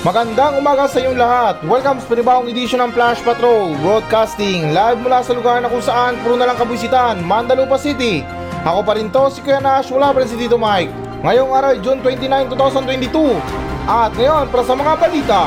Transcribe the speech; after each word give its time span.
Magandang 0.00 0.56
umaga 0.56 0.88
sa 0.88 0.96
inyong 0.96 1.20
lahat. 1.20 1.60
Welcome 1.60 2.00
sa 2.00 2.08
panibawang 2.08 2.48
edisyon 2.48 2.80
ng 2.88 2.96
Flash 2.96 3.20
Patrol 3.20 3.76
Broadcasting 3.84 4.72
live 4.72 4.96
mula 4.96 5.20
sa 5.20 5.36
lugar 5.36 5.60
na 5.60 5.68
kung 5.68 5.84
saan 5.84 6.16
puro 6.24 6.40
na 6.40 6.48
lang 6.48 6.56
kabisitan, 6.56 7.20
Mandalupa 7.20 7.76
City. 7.76 8.24
Ako 8.64 8.80
pa 8.80 8.96
rin 8.96 9.12
to, 9.12 9.28
si 9.28 9.44
Kuya 9.44 9.60
Nash, 9.60 9.92
wala 9.92 10.08
pa 10.16 10.24
rin 10.24 10.32
si 10.32 10.40
Tito 10.40 10.56
Mike. 10.56 10.88
Ngayong 11.20 11.52
araw, 11.52 11.72
June 11.84 12.00
29, 12.00 12.48
2022. 12.48 13.44
At 13.84 14.16
ngayon, 14.16 14.48
para 14.48 14.64
sa 14.64 14.72
mga 14.72 14.92
balita. 14.96 15.42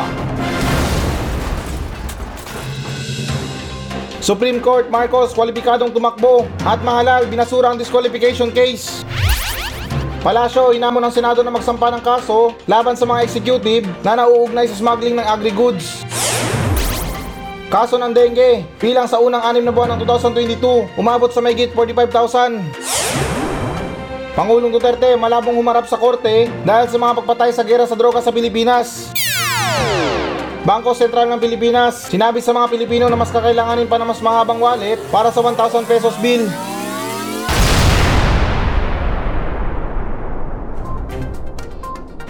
Supreme 4.21 4.61
Court 4.61 4.85
Marcos 4.93 5.33
kwalipikadong 5.33 5.89
tumakbo 5.89 6.45
at 6.61 6.77
mahalal 6.85 7.25
binasura 7.25 7.73
ang 7.73 7.81
disqualification 7.81 8.53
case. 8.53 9.01
Palasyo, 10.23 10.71
inamo 10.71 11.03
ng 11.03 11.11
Senado 11.11 11.43
na 11.43 11.51
magsampa 11.51 11.91
ng 11.91 11.99
kaso 11.99 12.55
laban 12.63 12.95
sa 12.95 13.03
mga 13.03 13.27
executive 13.27 13.83
na 14.07 14.15
nauugnay 14.15 14.71
sa 14.71 14.79
smuggling 14.79 15.19
ng 15.19 15.27
agri-goods. 15.27 16.07
Kaso 17.67 17.99
ng 17.99 18.15
dengue, 18.15 18.63
bilang 18.79 19.03
sa 19.03 19.19
unang 19.19 19.43
anim 19.43 19.67
na 19.67 19.75
buwan 19.75 19.99
ng 19.99 20.07
2022, 20.07 20.95
umabot 20.95 21.27
sa 21.27 21.43
mayigit 21.43 21.75
45,000. 21.75 22.55
Pangulong 24.31 24.71
Duterte 24.71 25.11
malabong 25.19 25.59
humarap 25.59 25.91
sa 25.91 25.99
korte 25.99 26.47
dahil 26.63 26.87
sa 26.87 26.95
mga 26.95 27.19
pagpatay 27.19 27.51
sa 27.51 27.67
gera 27.67 27.83
sa 27.83 27.99
droga 27.99 28.23
sa 28.23 28.31
Pilipinas. 28.31 29.11
Bangko 30.63 30.95
Sentral 30.95 31.27
ng 31.35 31.43
Pilipinas, 31.43 32.07
sinabi 32.07 32.39
sa 32.39 32.55
mga 32.55 32.71
Pilipino 32.71 33.11
na 33.11 33.19
mas 33.19 33.27
kakailanganin 33.27 33.91
pa 33.91 33.99
ng 33.99 34.07
mas 34.07 34.23
mahabang 34.23 34.63
wallet 34.63 35.03
para 35.11 35.35
sa 35.35 35.43
1,000 35.43 35.83
pesos 35.83 36.15
bill. 36.23 36.47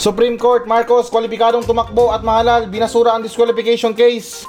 Supreme 0.04 0.36
Court 0.36 0.68
Marcos 0.68 1.08
kwalipikadong 1.08 1.64
tumakbo 1.64 2.12
at 2.12 2.28
mahalal 2.28 2.68
binasura 2.68 3.16
ang 3.16 3.24
disqualification 3.24 3.96
case. 3.96 4.44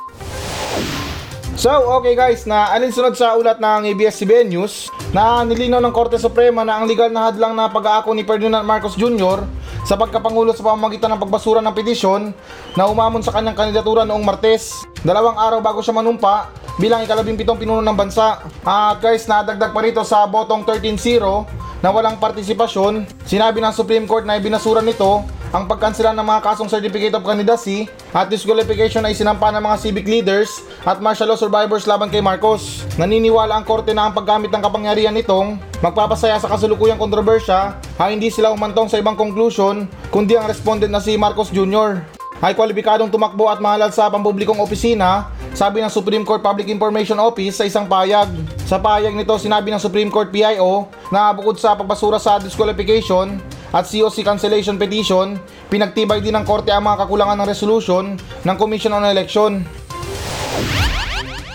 So, 1.55 1.71
okay 1.95 2.19
guys, 2.19 2.43
na 2.43 2.75
alinsunod 2.75 3.15
sa 3.15 3.39
ulat 3.39 3.63
ng 3.63 3.87
ABS-CBN 3.95 4.51
News 4.51 4.91
na 5.15 5.47
nilinaw 5.47 5.79
ng 5.79 5.95
Korte 5.95 6.19
Suprema 6.19 6.67
na 6.67 6.83
ang 6.83 6.91
legal 6.91 7.07
na 7.15 7.31
hadlang 7.31 7.55
na 7.55 7.71
pag-aako 7.71 8.19
ni 8.19 8.27
Ferdinand 8.27 8.67
Marcos 8.67 8.99
Jr. 8.99 9.47
sa 9.87 9.95
pagkapangulo 9.95 10.51
sa 10.59 10.67
pamamagitan 10.67 11.15
ng 11.15 11.23
pagbasura 11.23 11.63
ng 11.63 11.71
petisyon 11.71 12.35
na 12.75 12.91
umamon 12.91 13.23
sa 13.23 13.31
kanyang 13.31 13.55
kandidatura 13.55 14.03
noong 14.03 14.27
Martes, 14.27 14.83
dalawang 15.07 15.39
araw 15.39 15.63
bago 15.63 15.79
siya 15.87 15.95
manumpa 15.95 16.51
bilang 16.83 17.07
ikalabing 17.07 17.39
pitong 17.39 17.63
pinuno 17.63 17.79
ng 17.79 17.95
bansa. 17.95 18.43
At 18.67 18.99
guys, 18.99 19.31
nadagdag 19.31 19.71
pa 19.71 19.87
rito 19.87 20.03
sa 20.03 20.27
botong 20.27 20.67
13-0 20.67 21.79
na 21.79 21.95
walang 21.95 22.19
partisipasyon, 22.19 23.23
sinabi 23.23 23.63
ng 23.63 23.71
Supreme 23.71 24.11
Court 24.11 24.27
na 24.27 24.35
ibinasura 24.35 24.83
nito 24.83 25.23
ang 25.55 25.71
pagkansela 25.71 26.11
ng 26.11 26.27
mga 26.27 26.43
kasong 26.51 26.67
Certificate 26.67 27.15
of 27.15 27.23
Candidacy 27.23 27.87
at 28.11 28.27
disqualification 28.27 29.07
ay 29.07 29.15
sinampa 29.15 29.55
ng 29.55 29.63
mga 29.63 29.77
civic 29.79 30.03
leaders 30.03 30.67
at 30.83 30.99
martial 30.99 31.31
law 31.31 31.39
survivors 31.39 31.87
laban 31.87 32.11
kay 32.11 32.19
Marcos. 32.19 32.83
Naniniwala 32.99 33.63
ang 33.63 33.63
korte 33.63 33.95
na 33.95 34.11
ang 34.11 34.13
paggamit 34.19 34.51
ng 34.51 34.59
kapangyarihan 34.59 35.15
nitong 35.15 35.63
magpapasaya 35.79 36.43
sa 36.43 36.51
kasulukuyang 36.51 36.99
kontrobersya 36.99 37.79
ay 38.03 38.19
hindi 38.19 38.35
sila 38.35 38.51
umantong 38.51 38.91
sa 38.91 38.99
ibang 38.99 39.15
conclusion 39.15 39.87
kundi 40.11 40.35
ang 40.35 40.51
respondent 40.51 40.91
na 40.91 40.99
si 40.99 41.15
Marcos 41.15 41.55
Jr. 41.55 42.03
ay 42.43 42.59
kwalipikadong 42.59 43.15
tumakbo 43.15 43.47
at 43.47 43.63
mahalal 43.63 43.95
sa 43.95 44.11
pampublikong 44.11 44.59
opisina 44.59 45.31
sabi 45.55 45.79
ng 45.79 45.89
Supreme 45.89 46.27
Court 46.27 46.43
Public 46.43 46.67
Information 46.67 47.23
Office 47.23 47.63
sa 47.63 47.65
isang 47.65 47.87
payag. 47.87 48.27
Sa 48.67 48.83
payag 48.83 49.15
nito, 49.15 49.39
sinabi 49.39 49.71
ng 49.71 49.79
Supreme 49.79 50.11
Court 50.11 50.35
PIO 50.35 50.91
na 51.15 51.31
bukod 51.31 51.63
sa 51.63 51.79
pagbasura 51.79 52.19
sa 52.19 52.43
disqualification 52.43 53.39
at 53.75 53.91
COC 53.91 54.23
cancellation 54.23 54.79
petition, 54.79 55.35
pinagtibay 55.67 56.23
din 56.23 56.39
ng 56.39 56.47
korte 56.47 56.71
ang 56.71 56.87
mga 56.87 57.03
kakulangan 57.03 57.43
ng 57.43 57.51
resolution 57.51 58.15
ng 58.47 58.57
Commission 58.57 58.95
on 58.95 59.03
Election. 59.03 59.67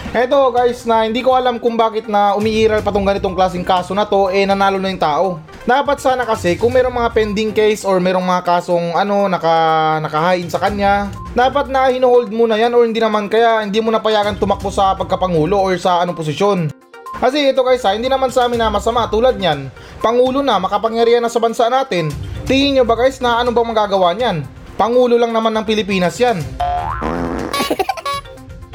Eto 0.10 0.50
guys 0.50 0.90
na 0.90 1.06
hindi 1.06 1.22
ko 1.22 1.38
alam 1.38 1.62
kung 1.62 1.78
bakit 1.78 2.10
na 2.10 2.34
umiiral 2.34 2.82
pa 2.82 2.90
tong 2.90 3.06
ganitong 3.06 3.38
klaseng 3.38 3.64
kaso 3.64 3.94
na 3.94 4.10
to 4.10 4.34
eh 4.34 4.44
nanalo 4.44 4.82
na 4.82 4.90
yung 4.90 5.00
tao. 5.00 5.26
Dapat 5.70 6.02
sana 6.02 6.26
kasi 6.26 6.58
kung 6.58 6.74
merong 6.74 6.98
mga 6.98 7.14
pending 7.14 7.54
case 7.54 7.86
or 7.86 8.02
merong 8.02 8.26
mga 8.26 8.42
kasong 8.42 8.98
ano 8.98 9.30
naka 9.30 10.02
nakahain 10.02 10.50
sa 10.50 10.58
kanya, 10.58 11.14
dapat 11.38 11.70
na 11.70 11.94
hinuhold 11.94 12.34
mo 12.34 12.50
na 12.50 12.58
yan 12.58 12.74
or 12.74 12.90
hindi 12.90 12.98
naman 12.98 13.30
kaya 13.30 13.62
hindi 13.62 13.78
mo 13.86 13.94
napayagan 13.94 14.34
tumakbo 14.42 14.74
sa 14.74 14.98
pagkapangulo 14.98 15.62
or 15.62 15.78
sa 15.78 16.02
anong 16.02 16.18
posisyon. 16.18 16.74
Kasi 17.22 17.54
ito 17.54 17.62
guys 17.62 17.86
ha, 17.86 17.94
hindi 17.94 18.10
naman 18.10 18.34
sa 18.34 18.50
amin 18.50 18.58
na 18.58 18.74
masama 18.74 19.06
tulad 19.14 19.38
niyan. 19.38 19.70
Pangulo 20.00 20.40
na, 20.40 20.56
makapangyarihan 20.64 21.20
na 21.20 21.28
sa 21.28 21.44
bansa 21.44 21.68
natin. 21.68 22.08
Tingin 22.48 22.80
nyo 22.80 22.84
ba 22.88 22.96
guys 22.96 23.20
na 23.20 23.44
ano 23.44 23.52
bang 23.52 23.68
magagawa 23.68 24.16
niyan? 24.16 24.48
Pangulo 24.80 25.20
lang 25.20 25.36
naman 25.36 25.52
ng 25.52 25.68
Pilipinas 25.68 26.16
yan. 26.16 26.40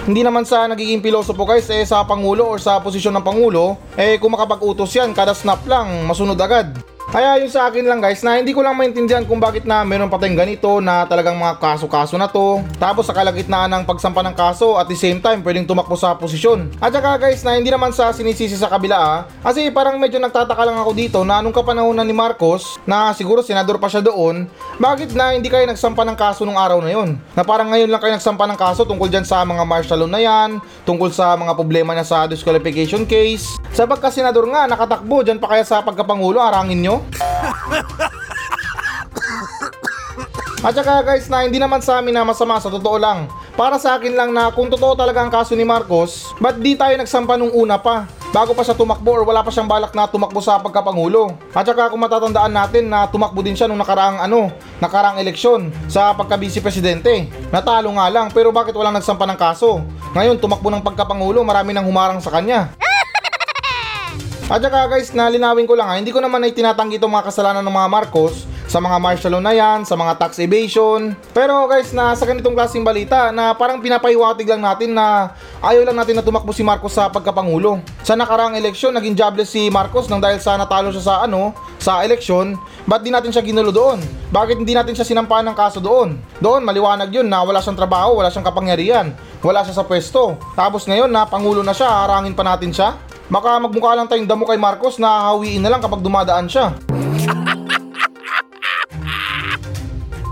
Hindi 0.07 0.21
naman 0.21 0.45
sa 0.45 0.69
nagiging 0.69 1.01
pilosopo 1.01 1.49
guys 1.49 1.65
eh 1.73 1.81
sa 1.89 2.05
pangulo 2.05 2.45
or 2.45 2.61
sa 2.61 2.77
posisyon 2.77 3.17
ng 3.17 3.25
pangulo 3.25 3.81
eh 3.97 4.21
kung 4.21 4.37
makapag-utos 4.37 4.93
yan 4.93 5.17
kada 5.17 5.33
snap 5.33 5.65
lang 5.65 6.05
masunod 6.05 6.37
agad. 6.37 6.77
Kaya 7.13 7.37
yung 7.43 7.53
sa 7.53 7.69
akin 7.69 7.85
lang 7.85 8.01
guys 8.01 8.25
na 8.25 8.41
hindi 8.41 8.57
ko 8.57 8.65
lang 8.65 8.79
maintindihan 8.79 9.27
kung 9.29 9.37
bakit 9.37 9.69
na 9.69 9.85
meron 9.85 10.09
pa 10.09 10.17
tayong 10.17 10.41
ganito 10.41 10.81
na 10.81 11.05
talagang 11.05 11.37
mga 11.37 11.61
kaso-kaso 11.61 12.17
na 12.17 12.31
to. 12.31 12.65
Tapos 12.81 13.05
sa 13.05 13.13
kalagitnaan 13.13 13.69
ng 13.69 13.83
pagsampa 13.85 14.25
ng 14.25 14.33
kaso 14.33 14.81
at 14.81 14.89
the 14.89 14.97
same 14.97 15.21
time 15.21 15.45
pwedeng 15.45 15.69
tumakbo 15.69 15.99
sa 16.01 16.17
posisyon. 16.17 16.73
At 16.81 16.97
saka 16.97 17.21
guys 17.21 17.45
na 17.45 17.61
hindi 17.61 17.69
naman 17.69 17.93
sa 17.93 18.09
sinisisi 18.15 18.57
sa 18.57 18.73
kabila 18.73 18.97
ah. 18.97 19.21
Kasi 19.45 19.69
parang 19.69 20.01
medyo 20.01 20.17
nagtataka 20.17 20.65
lang 20.65 20.81
ako 20.81 20.91
dito 20.97 21.19
na 21.29 21.45
anong 21.45 21.53
kapanahonan 21.53 22.09
ni 22.09 22.17
Marcos 22.17 22.81
na 22.89 23.13
siguro 23.13 23.45
senador 23.45 23.77
pa 23.77 23.93
siya 23.93 24.01
doon. 24.01 24.49
Bakit 24.81 25.13
na 25.13 25.37
hindi 25.37 25.53
kayo 25.53 25.69
nagsampa 25.69 26.03
ng 26.09 26.17
kaso 26.17 26.43
nung 26.43 26.59
araw 26.59 26.81
na 26.81 26.91
yon? 26.95 27.21
Na 27.37 27.45
parang 27.45 27.69
ngayon 27.69 27.91
lang 27.91 28.01
kayo 28.01 28.17
nagsampa 28.17 28.49
ng 28.49 28.59
kaso 28.59 28.89
tungkol 28.89 29.13
dyan 29.13 29.27
sa 29.27 29.45
mga 29.45 29.63
martial 29.63 30.03
law 30.03 30.11
na 30.11 30.21
yan, 30.23 30.59
tungkol 30.89 31.13
sa 31.13 31.37
mga 31.37 31.53
problema 31.55 31.93
niya 31.95 32.07
sa 32.07 32.19
disqualification 32.27 33.07
case. 33.07 33.61
Sa 33.75 33.87
pagka-senador 33.91 34.47
nga, 34.51 34.71
nakatakbo 34.71 35.27
dyan 35.27 35.39
pa 35.43 35.51
kaya 35.51 35.67
sa 35.67 35.83
pagkapangulo, 35.83 36.39
arangin 36.39 36.79
nyo? 36.83 36.94
At 40.65 40.73
saka 40.73 41.05
guys 41.05 41.29
na 41.29 41.45
hindi 41.45 41.61
naman 41.61 41.85
sa 41.85 42.01
amin 42.01 42.17
na 42.17 42.25
masama 42.25 42.57
sa 42.57 42.73
totoo 42.73 42.97
lang. 42.97 43.29
Para 43.53 43.77
sa 43.77 44.01
akin 44.01 44.17
lang 44.17 44.33
na 44.33 44.49
kung 44.49 44.73
totoo 44.73 44.97
talaga 44.97 45.21
ang 45.21 45.29
kaso 45.29 45.53
ni 45.53 45.61
Marcos, 45.61 46.33
ba't 46.41 46.57
di 46.57 46.73
tayo 46.73 46.97
nagsampa 46.97 47.37
nung 47.37 47.53
una 47.53 47.77
pa? 47.77 48.09
Bago 48.35 48.51
pa 48.51 48.67
siya 48.67 48.75
tumakbo 48.75 49.15
or 49.15 49.23
wala 49.23 49.47
pa 49.47 49.53
siyang 49.53 49.71
balak 49.71 49.95
na 49.95 50.11
tumakbo 50.11 50.43
sa 50.43 50.59
pagkapangulo. 50.59 51.39
At 51.55 51.69
saka 51.69 51.87
kung 51.87 52.03
matatandaan 52.03 52.51
natin 52.51 52.91
na 52.91 53.07
tumakbo 53.07 53.45
din 53.47 53.55
siya 53.55 53.71
nung 53.71 53.79
nakaraang 53.79 54.25
ano, 54.25 54.51
nakaraang 54.83 55.23
eleksyon 55.23 55.71
sa 55.87 56.11
pagka-vice 56.19 56.59
presidente. 56.59 57.31
Natalo 57.55 57.95
nga 57.95 58.11
lang 58.11 58.27
pero 58.35 58.51
bakit 58.51 58.75
walang 58.75 58.99
nagsampa 58.99 59.23
ng 59.31 59.39
kaso? 59.39 59.85
Ngayon 60.19 60.43
tumakbo 60.43 60.67
ng 60.73 60.83
pagkapangulo, 60.83 61.47
marami 61.47 61.71
nang 61.77 61.87
humarang 61.87 62.19
sa 62.19 62.35
kanya. 62.35 62.75
At 64.45 64.61
saka 64.61 64.93
guys, 64.93 65.09
nalinawin 65.17 65.65
ko 65.65 65.73
lang 65.73 65.89
ha, 65.89 65.97
hindi 65.97 66.13
ko 66.13 66.21
naman 66.21 66.45
ay 66.45 66.53
tinatanggi 66.53 67.01
itong 67.01 67.09
mga 67.09 67.33
kasalanan 67.33 67.65
ng 67.65 67.73
mga 67.73 67.89
Marcos 67.89 68.45
sa 68.69 68.77
mga 68.77 68.97
martial 69.01 69.33
law 69.37 69.43
na 69.45 69.57
yan, 69.57 69.89
sa 69.89 69.97
mga 69.97 70.21
tax 70.21 70.37
evasion. 70.37 71.17
Pero 71.33 71.65
guys, 71.65 71.97
na 71.97 72.13
sa 72.13 72.29
ganitong 72.29 72.53
klaseng 72.53 72.85
balita 72.85 73.33
na 73.33 73.57
parang 73.57 73.81
pinapahiwatig 73.81 74.45
lang 74.45 74.61
natin 74.61 74.93
na 74.93 75.33
ayaw 75.65 75.89
lang 75.89 75.97
natin 75.97 76.21
na 76.21 76.25
tumakbo 76.25 76.53
si 76.53 76.61
Marcos 76.61 76.93
sa 76.93 77.09
pagkapangulo. 77.09 77.81
Sa 78.05 78.21
nakaraang 78.21 78.53
eleksyon, 78.61 78.93
naging 78.93 79.17
jobless 79.17 79.49
si 79.49 79.73
Marcos 79.73 80.13
nang 80.13 80.21
dahil 80.21 80.37
sa 80.37 80.61
natalo 80.61 80.93
siya 80.93 81.05
sa 81.05 81.15
ano, 81.25 81.57
sa 81.81 82.05
eleksyon, 82.05 82.61
ba't 82.85 83.01
di 83.01 83.09
natin 83.09 83.33
siya 83.33 83.41
ginulo 83.41 83.73
doon? 83.73 83.97
Bakit 84.29 84.61
hindi 84.61 84.77
natin 84.77 84.93
siya 84.93 85.09
sinampahan 85.09 85.49
ng 85.49 85.57
kaso 85.57 85.81
doon? 85.81 86.21
Doon, 86.37 86.69
maliwanag 86.69 87.09
yun 87.09 87.29
na 87.33 87.41
wala 87.41 87.65
siyang 87.65 87.81
trabaho, 87.81 88.21
wala 88.21 88.29
siyang 88.29 88.45
kapangyarihan, 88.45 89.09
wala 89.41 89.65
siya 89.65 89.81
sa 89.81 89.89
pwesto. 89.89 90.37
Tapos 90.53 90.85
ngayon 90.85 91.09
na 91.09 91.25
pangulo 91.25 91.65
na 91.65 91.73
siya, 91.73 91.89
harangin 91.89 92.37
pa 92.37 92.45
natin 92.45 92.69
siya? 92.69 93.14
Baka 93.35 93.59
magmukha 93.59 93.99
lang 93.99 94.07
tayong 94.07 94.31
damo 94.31 94.47
kay 94.47 94.55
Marcos 94.55 94.95
na 94.95 95.35
hawiin 95.35 95.59
na 95.59 95.67
lang 95.67 95.83
kapag 95.83 95.99
dumadaan 95.99 96.47
siya. 96.47 96.71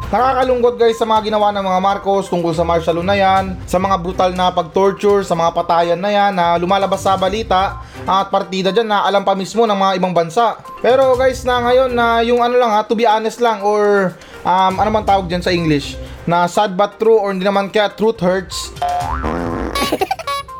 Nakakalungkot 0.06 0.78
guys 0.78 1.00
sa 1.00 1.08
mga 1.08 1.32
ginawa 1.32 1.50
ng 1.50 1.66
mga 1.66 1.80
Marcos 1.82 2.30
tungkol 2.30 2.54
sa 2.54 2.62
martial 2.62 3.00
law 3.00 3.06
na 3.10 3.18
yan, 3.18 3.58
sa 3.66 3.82
mga 3.82 3.96
brutal 3.98 4.30
na 4.36 4.54
pag-torture, 4.54 5.26
sa 5.26 5.34
mga 5.34 5.50
patayan 5.50 5.98
na 5.98 6.14
yan 6.14 6.30
na 6.36 6.54
lumalabas 6.60 7.02
sa 7.02 7.18
balita 7.18 7.82
at 8.06 8.30
partida 8.30 8.70
dyan 8.70 8.86
na 8.86 9.02
alam 9.02 9.26
pa 9.26 9.34
mismo 9.34 9.66
ng 9.66 9.74
mga 9.74 9.92
ibang 9.98 10.14
bansa. 10.14 10.60
Pero 10.78 11.18
guys 11.18 11.42
na 11.42 11.58
ngayon 11.58 11.90
na 11.90 12.22
yung 12.22 12.38
ano 12.38 12.54
lang 12.54 12.70
ha, 12.70 12.86
to 12.86 12.94
be 12.94 13.08
honest 13.08 13.42
lang 13.42 13.66
or 13.66 14.14
um, 14.46 14.78
ano 14.78 14.90
man 14.94 15.02
tawag 15.02 15.26
dyan 15.26 15.42
sa 15.42 15.50
English, 15.50 15.98
na 16.22 16.46
sad 16.46 16.78
but 16.78 17.02
true 17.02 17.18
or 17.18 17.34
hindi 17.34 17.42
naman 17.42 17.66
kaya 17.66 17.90
truth 17.90 18.22
hurts 18.22 18.70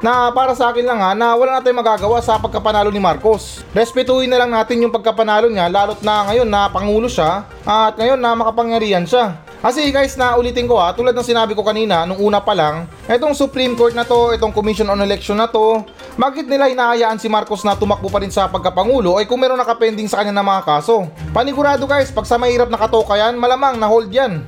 na 0.02 0.34
para 0.34 0.50
sa 0.58 0.74
akin 0.74 0.82
lang 0.82 0.98
ha, 0.98 1.14
na 1.14 1.38
wala 1.38 1.56
na 1.56 1.62
tayong 1.62 1.78
magagawa 1.78 2.18
sa 2.18 2.34
pagkapanalo 2.34 2.90
ni 2.90 2.98
Marcos. 2.98 3.62
Respetuhin 3.70 4.26
na 4.26 4.42
lang 4.42 4.50
natin 4.50 4.82
yung 4.82 4.90
pagkapanalo 4.90 5.46
niya, 5.46 5.70
lalot 5.70 6.02
na 6.02 6.26
ngayon 6.26 6.50
na 6.50 6.66
pangulo 6.66 7.06
siya, 7.06 7.46
at 7.62 7.94
ngayon 7.94 8.18
na 8.18 8.34
makapangyarihan 8.34 9.06
siya. 9.06 9.38
Kasi 9.62 9.94
guys, 9.94 10.18
na 10.18 10.34
ulitin 10.34 10.66
ko 10.66 10.74
ha, 10.74 10.90
tulad 10.90 11.14
ng 11.14 11.22
sinabi 11.22 11.54
ko 11.54 11.62
kanina, 11.62 12.02
nung 12.02 12.18
una 12.18 12.42
pa 12.42 12.50
lang, 12.50 12.90
etong 13.06 13.30
Supreme 13.30 13.78
Court 13.78 13.94
na 13.94 14.02
to, 14.02 14.34
itong 14.34 14.50
Commission 14.50 14.90
on 14.90 14.98
Election 14.98 15.38
na 15.38 15.46
to, 15.46 15.86
bakit 16.18 16.50
nila 16.50 16.66
hinahayaan 16.66 17.22
si 17.22 17.30
Marcos 17.30 17.62
na 17.62 17.78
tumakbo 17.78 18.10
pa 18.10 18.18
rin 18.18 18.34
sa 18.34 18.50
pagkapangulo 18.50 19.22
ay 19.22 19.24
kung 19.30 19.38
meron 19.38 19.54
nakapending 19.54 20.10
sa 20.10 20.18
kanya 20.18 20.34
ng 20.34 20.50
mga 20.50 20.62
kaso? 20.66 21.06
Panigurado 21.30 21.86
guys, 21.86 22.10
pag 22.10 22.26
sa 22.26 22.42
mahirap 22.42 22.66
na 22.66 22.76
katoka 22.76 23.14
yan, 23.14 23.38
malamang 23.38 23.78
na 23.78 23.86
hold 23.86 24.10
yan. 24.10 24.42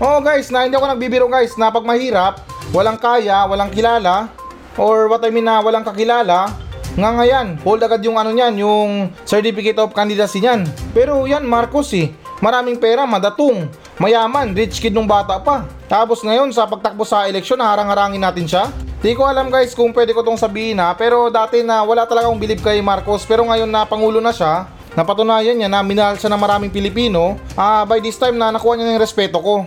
Oo 0.00 0.18
guys, 0.24 0.48
na 0.48 0.64
hindi 0.64 0.80
ako 0.80 0.96
nagbibiro 0.96 1.28
guys 1.28 1.52
na 1.60 1.68
pag 1.68 1.84
mahirap, 1.84 2.40
walang 2.72 2.96
kaya, 2.96 3.44
walang 3.44 3.68
kilala, 3.68 4.32
or 4.80 5.06
what 5.12 5.20
I 5.20 5.28
mean 5.28 5.44
na 5.44 5.60
walang 5.60 5.84
kakilala, 5.84 6.48
nga 6.92 7.10
ngayon, 7.20 7.60
hold 7.64 7.80
agad 7.84 8.04
yung 8.04 8.16
ano 8.16 8.32
niyan, 8.32 8.54
yung 8.60 8.90
certificate 9.24 9.80
of 9.80 9.96
candidacy 9.96 10.40
niyan. 10.40 10.64
Pero 10.92 11.24
yan, 11.24 11.44
Marcos 11.44 11.92
eh, 11.96 12.12
maraming 12.40 12.76
pera, 12.80 13.04
madatong, 13.08 13.68
mayaman, 13.96 14.52
rich 14.56 14.80
kid 14.80 14.92
nung 14.92 15.08
bata 15.08 15.40
pa. 15.40 15.68
Tapos 15.88 16.24
ngayon, 16.24 16.52
sa 16.52 16.68
pagtakbo 16.68 17.04
sa 17.04 17.28
eleksyon, 17.28 17.60
harang-harangin 17.60 18.20
natin 18.20 18.44
siya. 18.48 18.68
Di 19.02 19.12
ko 19.18 19.26
alam 19.26 19.50
guys 19.50 19.74
kung 19.74 19.90
pwede 19.90 20.14
ko 20.14 20.22
tong 20.22 20.38
sabihin 20.38 20.78
ha, 20.78 20.94
pero 20.94 21.26
dati 21.26 21.66
na 21.66 21.82
wala 21.82 22.06
talaga 22.06 22.30
akong 22.30 22.38
bilib 22.38 22.62
kay 22.62 22.78
Marcos, 22.78 23.26
pero 23.26 23.42
ngayon 23.42 23.66
na 23.66 23.82
pangulo 23.82 24.22
na 24.22 24.30
siya, 24.30 24.70
napatunayan 24.94 25.58
niya 25.58 25.66
na 25.66 25.82
minahal 25.82 26.14
siya 26.14 26.30
ng 26.30 26.38
maraming 26.38 26.70
Pilipino, 26.70 27.34
ah 27.58 27.82
by 27.82 27.98
this 27.98 28.14
time 28.14 28.38
na 28.38 28.54
nakuha 28.54 28.78
niya 28.78 28.94
ng 28.94 29.02
respeto 29.02 29.42
ko. 29.42 29.66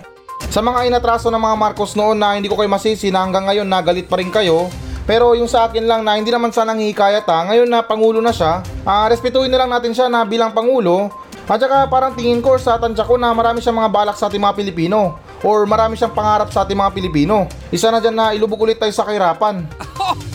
Sa 0.56 0.64
mga 0.64 0.88
inatraso 0.88 1.28
ng 1.28 1.36
mga 1.36 1.60
Marcos 1.60 2.00
noon 2.00 2.16
na 2.16 2.40
hindi 2.40 2.48
ko 2.48 2.56
kayo 2.56 2.72
masisi 2.72 3.12
na 3.12 3.28
hanggang 3.28 3.44
ngayon 3.44 3.68
na 3.68 3.84
galit 3.84 4.08
pa 4.08 4.16
rin 4.16 4.32
kayo, 4.32 4.72
pero 5.04 5.36
yung 5.36 5.52
sa 5.52 5.68
akin 5.68 5.84
lang 5.84 6.08
na 6.08 6.16
hindi 6.16 6.32
naman 6.32 6.56
sana 6.56 6.72
hihikayat 6.72 7.28
ha, 7.28 7.52
ngayon 7.52 7.68
na 7.68 7.84
pangulo 7.84 8.24
na 8.24 8.32
siya, 8.32 8.64
ah 8.88 9.04
respetuhin 9.12 9.52
na 9.52 9.60
lang 9.60 9.68
natin 9.68 9.92
siya 9.92 10.08
na 10.08 10.24
bilang 10.24 10.56
pangulo, 10.56 11.12
at 11.44 11.60
saka 11.60 11.92
parang 11.92 12.16
tingin 12.16 12.40
ko 12.40 12.56
sa 12.56 12.80
tansya 12.80 13.04
ko 13.04 13.20
na 13.20 13.36
marami 13.36 13.60
siyang 13.60 13.84
mga 13.84 13.92
balak 13.92 14.16
sa 14.16 14.32
ating 14.32 14.40
mga 14.40 14.56
Pilipino, 14.56 15.20
or 15.44 15.68
marami 15.68 16.00
siyang 16.00 16.16
pangarap 16.16 16.48
sa 16.56 16.64
ating 16.64 16.80
mga 16.80 16.96
Pilipino. 16.96 17.52
Isa 17.68 17.92
na 17.92 18.00
dyan 18.00 18.16
na 18.16 18.32
ilubog 18.32 18.64
ulit 18.64 18.80
tayo 18.80 18.96
sa 18.96 19.04
kahirapan. 19.04 19.60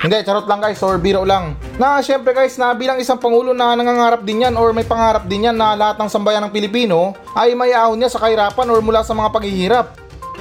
Hindi, 0.00 0.16
charot 0.24 0.48
lang 0.48 0.64
guys, 0.64 0.80
or 0.80 0.96
biro 0.96 1.28
lang. 1.28 1.52
Na 1.76 2.00
syempre 2.00 2.32
guys, 2.32 2.56
na 2.56 2.72
bilang 2.72 2.96
isang 2.96 3.20
pangulo 3.20 3.52
na 3.52 3.76
nangangarap 3.76 4.24
din 4.24 4.48
yan 4.48 4.56
or 4.56 4.72
may 4.72 4.84
pangarap 4.84 5.28
din 5.28 5.52
yan 5.52 5.56
na 5.56 5.76
lahat 5.76 6.00
ng 6.00 6.08
sambayan 6.08 6.40
ng 6.48 6.52
Pilipino 6.56 7.12
ay 7.36 7.52
may 7.52 7.76
ahon 7.76 8.00
niya 8.00 8.08
sa 8.08 8.16
kahirapan 8.16 8.64
or 8.72 8.80
mula 8.80 9.04
sa 9.04 9.12
mga 9.12 9.28
paghihirap. 9.28 9.86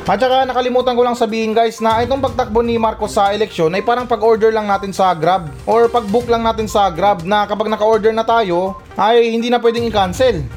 At 0.07 0.15
saka 0.15 0.47
nakalimutan 0.47 0.95
ko 0.95 1.03
lang 1.03 1.19
sabihin 1.19 1.51
guys 1.51 1.83
na 1.83 1.99
itong 2.01 2.23
pagtakbo 2.23 2.63
ni 2.63 2.79
Marcos 2.79 3.19
sa 3.19 3.35
eleksyon 3.35 3.75
ay 3.75 3.83
parang 3.83 4.07
pag-order 4.07 4.47
lang 4.47 4.63
natin 4.63 4.95
sa 4.95 5.11
Grab 5.11 5.51
or 5.67 5.91
pag-book 5.91 6.31
lang 6.31 6.41
natin 6.41 6.65
sa 6.65 6.87
Grab 6.87 7.27
na 7.27 7.43
kapag 7.43 7.67
naka-order 7.67 8.15
na 8.15 8.23
tayo 8.23 8.79
ay 8.95 9.27
hindi 9.27 9.51
na 9.51 9.59
pwedeng 9.59 9.91
i-cancel. 9.91 10.39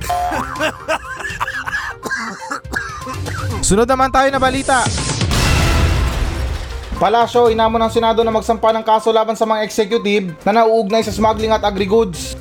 Sunod 3.67 3.91
naman 3.91 4.15
tayo 4.15 4.31
na 4.31 4.39
balita. 4.39 4.87
Palasyo, 7.03 7.51
inamo 7.51 7.83
ng 7.83 7.91
Senado 7.91 8.23
na 8.23 8.31
magsampa 8.31 8.71
ng 8.71 8.87
kaso 8.87 9.11
laban 9.11 9.35
sa 9.35 9.43
mga 9.43 9.67
executive 9.67 10.39
na 10.47 10.63
nauugnay 10.63 11.03
sa 11.03 11.11
smuggling 11.11 11.51
at 11.51 11.67
agri-goods. 11.67 12.39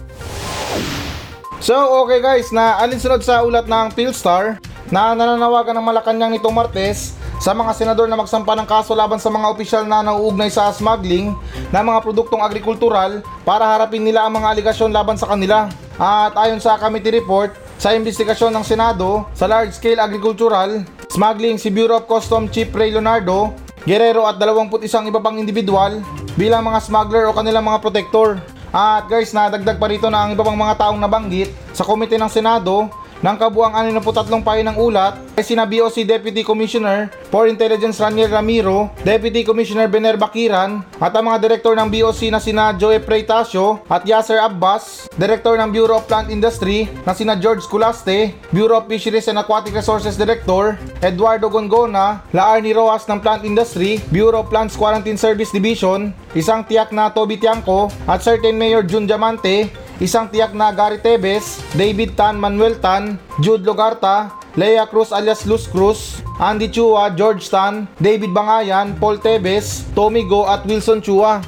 So, 1.57 1.73
okay 2.05 2.21
guys, 2.21 2.53
na 2.53 2.77
alinsunod 2.77 3.25
sa 3.25 3.41
ulat 3.41 3.65
ng 3.65 3.89
Philstar 3.97 4.61
na 4.93 5.17
nananawagan 5.17 5.73
ng 5.73 5.81
Malacanang 5.81 6.37
nitong 6.37 6.53
Martes 6.53 7.17
sa 7.41 7.57
mga 7.57 7.73
senador 7.73 8.05
na 8.05 8.13
magsampa 8.13 8.53
ng 8.53 8.69
kaso 8.69 8.93
laban 8.93 9.17
sa 9.17 9.33
mga 9.33 9.49
opisyal 9.49 9.81
na 9.89 10.05
nauugnay 10.05 10.53
sa 10.53 10.69
smuggling 10.69 11.33
ng 11.73 11.81
mga 11.81 11.97
produktong 12.05 12.45
agrikultural 12.45 13.25
para 13.41 13.65
harapin 13.65 14.05
nila 14.05 14.29
ang 14.29 14.37
mga 14.37 14.61
aligasyon 14.61 14.93
laban 14.93 15.17
sa 15.17 15.25
kanila. 15.25 15.73
At 15.97 16.37
ayon 16.37 16.61
sa 16.61 16.77
committee 16.77 17.17
report, 17.17 17.57
sa 17.81 17.97
investigasyon 17.97 18.53
ng 18.53 18.61
Senado 18.61 19.25
sa 19.33 19.49
large-scale 19.49 19.97
agricultural, 19.97 20.85
smuggling 21.09 21.57
si 21.57 21.73
Bureau 21.73 21.97
of 21.97 22.05
Customs 22.05 22.53
Chief 22.53 22.69
Ray 22.69 22.93
Leonardo 22.93 23.70
Guerrero 23.81 24.29
at 24.29 24.37
21 24.37 25.09
iba 25.09 25.17
pang 25.17 25.41
individual 25.41 26.05
bilang 26.37 26.61
mga 26.61 26.79
smuggler 26.85 27.25
o 27.25 27.33
kanilang 27.33 27.65
mga 27.65 27.81
protector. 27.81 28.37
At 28.71 29.09
guys, 29.11 29.35
nadagdag 29.35 29.81
pa 29.81 29.89
rito 29.89 30.07
na 30.07 30.23
ang 30.23 30.31
iba 30.31 30.45
pang 30.45 30.55
mga 30.55 30.79
taong 30.79 30.99
nabanggit 31.01 31.51
sa 31.75 31.83
komite 31.83 32.15
ng 32.15 32.31
Senado 32.31 32.87
ng 33.21 33.35
kabuang 33.37 33.73
63 34.01 34.41
pahinang 34.41 34.77
ulat 34.81 35.13
ay 35.37 35.45
sina 35.45 35.63
BOC 35.63 36.03
Deputy 36.09 36.41
Commissioner 36.41 37.13
for 37.29 37.45
Intelligence 37.45 38.01
Raniel 38.01 38.33
Ramiro, 38.33 38.89
Deputy 39.05 39.45
Commissioner 39.45 39.85
Bener 39.85 40.17
Bakiran 40.17 40.81
at 40.97 41.13
ang 41.13 41.29
mga 41.29 41.37
direktor 41.37 41.77
ng 41.77 41.87
BOC 41.87 42.33
na 42.33 42.41
sina 42.41 42.73
Joe 42.73 42.97
Preytasio 42.97 43.85
at 43.87 44.03
Yasser 44.03 44.41
Abbas, 44.41 45.05
Director 45.15 45.55
ng 45.61 45.69
Bureau 45.69 46.01
of 46.01 46.09
Plant 46.09 46.33
Industry 46.33 46.89
na 47.05 47.13
sina 47.13 47.37
George 47.37 47.63
Culaste, 47.69 48.33
Bureau 48.49 48.81
of 48.81 48.89
Fisheries 48.89 49.29
and 49.29 49.37
Aquatic 49.37 49.71
Resources 49.77 50.17
Director, 50.17 50.75
Eduardo 51.05 51.47
Gongona, 51.47 52.25
Laarni 52.33 52.73
Rojas 52.73 53.05
ng 53.05 53.21
Plant 53.21 53.45
Industry, 53.45 54.01
Bureau 54.09 54.41
of 54.41 54.49
Plants 54.49 54.73
Quarantine 54.73 55.17
Service 55.17 55.53
Division, 55.53 56.09
isang 56.33 56.65
tiyak 56.65 56.89
na 56.89 57.13
Toby 57.13 57.37
Tiangco 57.37 57.93
at 58.09 58.25
certain 58.25 58.57
Mayor 58.57 58.81
Jun 58.81 59.05
Diamante, 59.05 59.69
isang 60.01 60.25
tiyak 60.25 60.57
na 60.57 60.73
Gary 60.73 60.97
Tebes, 60.97 61.61
David 61.77 62.17
Tan 62.17 62.41
Manuel 62.41 62.81
Tan, 62.81 63.21
Jude 63.37 63.61
Logarta, 63.61 64.33
Lea 64.57 64.81
Cruz 64.89 65.13
alias 65.13 65.45
Luz 65.45 65.69
Cruz, 65.69 66.25
Andy 66.41 66.67
Chua, 66.73 67.13
George 67.13 67.45
Tan, 67.47 67.85
David 68.01 68.33
Bangayan, 68.33 68.97
Paul 68.97 69.21
Tebes, 69.21 69.85
Tommy 69.93 70.25
Go 70.25 70.49
at 70.49 70.65
Wilson 70.65 71.05
Chua. 71.05 71.45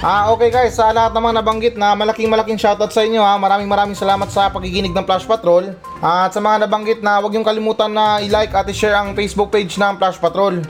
Ah, 0.00 0.32
okay 0.32 0.48
guys, 0.48 0.74
sa 0.74 0.90
lahat 0.96 1.12
namang 1.12 1.36
nabanggit 1.36 1.76
na 1.76 1.92
malaking 1.92 2.26
malaking 2.26 2.56
shoutout 2.56 2.88
sa 2.88 3.04
inyo 3.04 3.20
ha. 3.20 3.36
Maraming 3.36 3.68
maraming 3.68 3.92
salamat 3.92 4.32
sa 4.32 4.48
pakikinig 4.48 4.96
ng 4.96 5.04
Flash 5.04 5.28
Patrol. 5.28 5.76
At 6.00 6.32
sa 6.32 6.40
mga 6.40 6.64
nabanggit 6.64 7.04
na 7.04 7.20
huwag 7.20 7.36
yung 7.36 7.44
kalimutan 7.44 7.92
na 7.92 8.16
i-like 8.24 8.50
at 8.56 8.64
i-share 8.64 8.96
ang 8.96 9.12
Facebook 9.12 9.52
page 9.52 9.76
ng 9.76 10.00
Flash 10.00 10.16
Patrol. 10.16 10.64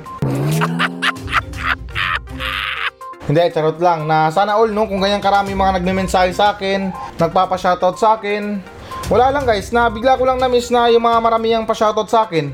Hindi, 3.31 3.47
charot 3.55 3.79
lang. 3.79 4.11
Na 4.11 4.27
sana 4.35 4.59
all, 4.59 4.75
no, 4.75 4.91
kung 4.91 4.99
ganyan 4.99 5.23
karami 5.23 5.55
mga 5.55 5.79
nagme-mensahe 5.79 6.35
sa 6.35 6.51
akin, 6.59 6.91
nagpapa-shoutout 7.15 7.95
sa 7.95 8.19
akin. 8.19 8.59
Wala 9.07 9.31
lang 9.31 9.47
guys, 9.47 9.71
na 9.71 9.87
bigla 9.87 10.19
ko 10.19 10.27
lang 10.27 10.43
na-miss 10.43 10.67
na 10.75 10.91
yung 10.91 11.07
mga 11.07 11.19
marami 11.23 11.55
yung 11.55 11.63
pa-shoutout 11.63 12.11
sa 12.11 12.27
akin. 12.27 12.51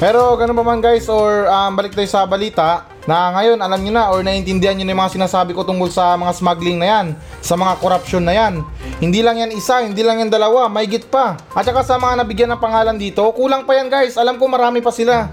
Pero 0.00 0.32
ganun 0.40 0.56
pa 0.56 0.64
man 0.64 0.80
guys, 0.80 1.04
or 1.12 1.44
um, 1.44 1.76
balik 1.76 1.92
tayo 1.92 2.08
sa 2.08 2.24
balita, 2.24 2.88
na 3.04 3.28
ngayon 3.36 3.60
alam 3.60 3.80
niyo 3.80 3.92
na 3.92 4.08
or 4.08 4.24
naiintindihan 4.24 4.72
niyo 4.72 4.88
na 4.88 4.96
yung 4.96 5.02
mga 5.04 5.14
sinasabi 5.20 5.52
ko 5.52 5.68
tungkol 5.68 5.92
sa 5.92 6.16
mga 6.16 6.32
smuggling 6.32 6.80
na 6.80 6.88
yan, 6.88 7.06
sa 7.44 7.56
mga 7.56 7.76
corruption 7.76 8.24
na 8.24 8.32
yan. 8.32 8.64
Hindi 9.00 9.20
lang 9.20 9.36
yan 9.36 9.52
isa, 9.52 9.84
hindi 9.84 10.00
lang 10.00 10.24
yan 10.24 10.32
dalawa, 10.32 10.68
may 10.72 10.88
git 10.88 11.12
pa. 11.12 11.36
At 11.52 11.68
saka 11.68 11.84
sa 11.84 12.00
mga 12.00 12.24
nabigyan 12.24 12.56
ng 12.56 12.60
pangalan 12.60 12.96
dito, 12.96 13.20
kulang 13.36 13.68
pa 13.68 13.76
yan 13.76 13.92
guys, 13.92 14.16
alam 14.16 14.40
ko 14.40 14.48
marami 14.48 14.80
pa 14.80 14.88
sila. 14.88 15.28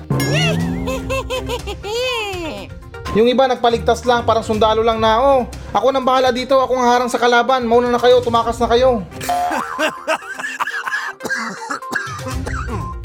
Yung 3.13 3.30
iba 3.30 3.45
nagpaligtas 3.45 4.10
lang, 4.10 4.25
parang 4.25 4.42
sundalo 4.42 4.81
lang 4.81 4.98
na, 4.98 5.21
oh, 5.21 5.45
ako 5.69 5.94
nang 5.94 6.01
bahala 6.01 6.33
dito, 6.33 6.57
ako 6.57 6.81
ang 6.81 6.89
harang 6.89 7.10
sa 7.13 7.21
kalaban, 7.21 7.62
mauna 7.62 7.94
na 7.94 8.01
kayo, 8.01 8.25
tumakas 8.25 8.57
na 8.57 8.65
kayo. 8.65 9.06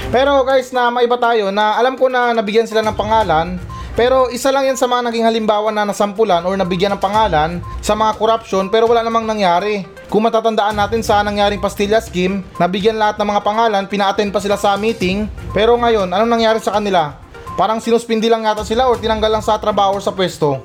Pero 0.09 0.41
guys, 0.41 0.73
na 0.73 0.89
maiba 0.89 1.21
tayo 1.21 1.53
na 1.53 1.77
alam 1.77 1.93
ko 1.93 2.09
na 2.09 2.33
nabigyan 2.33 2.65
sila 2.65 2.81
ng 2.81 2.97
pangalan, 2.97 3.61
pero 3.93 4.25
isa 4.33 4.49
lang 4.49 4.65
yan 4.65 4.73
sa 4.73 4.89
mga 4.89 5.05
naging 5.05 5.29
halimbawa 5.29 5.69
na 5.69 5.85
nasampulan 5.85 6.41
or 6.49 6.57
nabigyan 6.57 6.97
ng 6.97 7.03
pangalan 7.03 7.61
sa 7.77 7.93
mga 7.93 8.17
corruption 8.17 8.73
pero 8.73 8.89
wala 8.89 9.05
namang 9.05 9.29
nangyari. 9.29 9.85
Kung 10.09 10.25
matatandaan 10.25 10.73
natin 10.73 11.05
sa 11.05 11.21
nangyaring 11.21 11.61
Pastilla 11.61 12.01
Scheme, 12.01 12.41
nabigyan 12.57 12.97
lahat 12.97 13.21
ng 13.21 13.29
mga 13.29 13.45
pangalan, 13.45 13.85
pina-attend 13.85 14.33
pa 14.33 14.41
sila 14.41 14.57
sa 14.57 14.73
meeting, 14.81 15.29
pero 15.53 15.77
ngayon, 15.77 16.09
anong 16.09 16.33
nangyari 16.33 16.57
sa 16.57 16.73
kanila? 16.73 17.28
Parang 17.59 17.83
sinuspindi 17.83 18.31
lang 18.31 18.47
yata 18.47 18.63
sila 18.63 18.87
or 18.87 18.95
tinanggal 18.95 19.27
lang 19.27 19.43
sa 19.43 19.59
trabaho 19.59 19.99
or 19.99 20.03
sa 20.03 20.15
pwesto. 20.15 20.63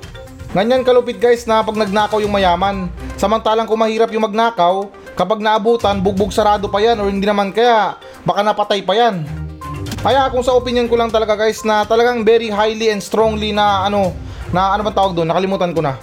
Ganyan 0.55 0.87
kalupit 0.87 1.19
guys 1.19 1.43
na 1.43 1.59
pag 1.59 1.75
nagnakaw 1.75 2.23
yung 2.23 2.31
mayaman. 2.31 2.87
Samantalang 3.19 3.67
kung 3.67 3.83
mahirap 3.83 4.07
yung 4.15 4.23
magnakaw, 4.23 4.87
kapag 5.11 5.43
naabutan, 5.43 5.99
bugbog 5.99 6.31
sarado 6.31 6.71
pa 6.71 6.79
yan 6.79 6.95
or 7.03 7.11
hindi 7.11 7.27
naman 7.27 7.51
kaya, 7.51 7.99
baka 8.23 8.39
napatay 8.39 8.79
pa 8.79 8.95
yan. 8.95 9.27
Kaya 9.99 10.31
kung 10.31 10.39
sa 10.39 10.55
opinion 10.55 10.87
ko 10.87 10.95
lang 10.95 11.11
talaga 11.11 11.35
guys 11.35 11.67
na 11.67 11.83
talagang 11.83 12.23
very 12.23 12.47
highly 12.47 12.87
and 12.87 13.03
strongly 13.03 13.51
na 13.51 13.83
ano, 13.83 14.15
na 14.55 14.71
ano 14.71 14.87
bang 14.87 14.95
tawag 14.95 15.19
doon, 15.19 15.27
nakalimutan 15.27 15.75
ko 15.75 15.83
na. 15.83 15.99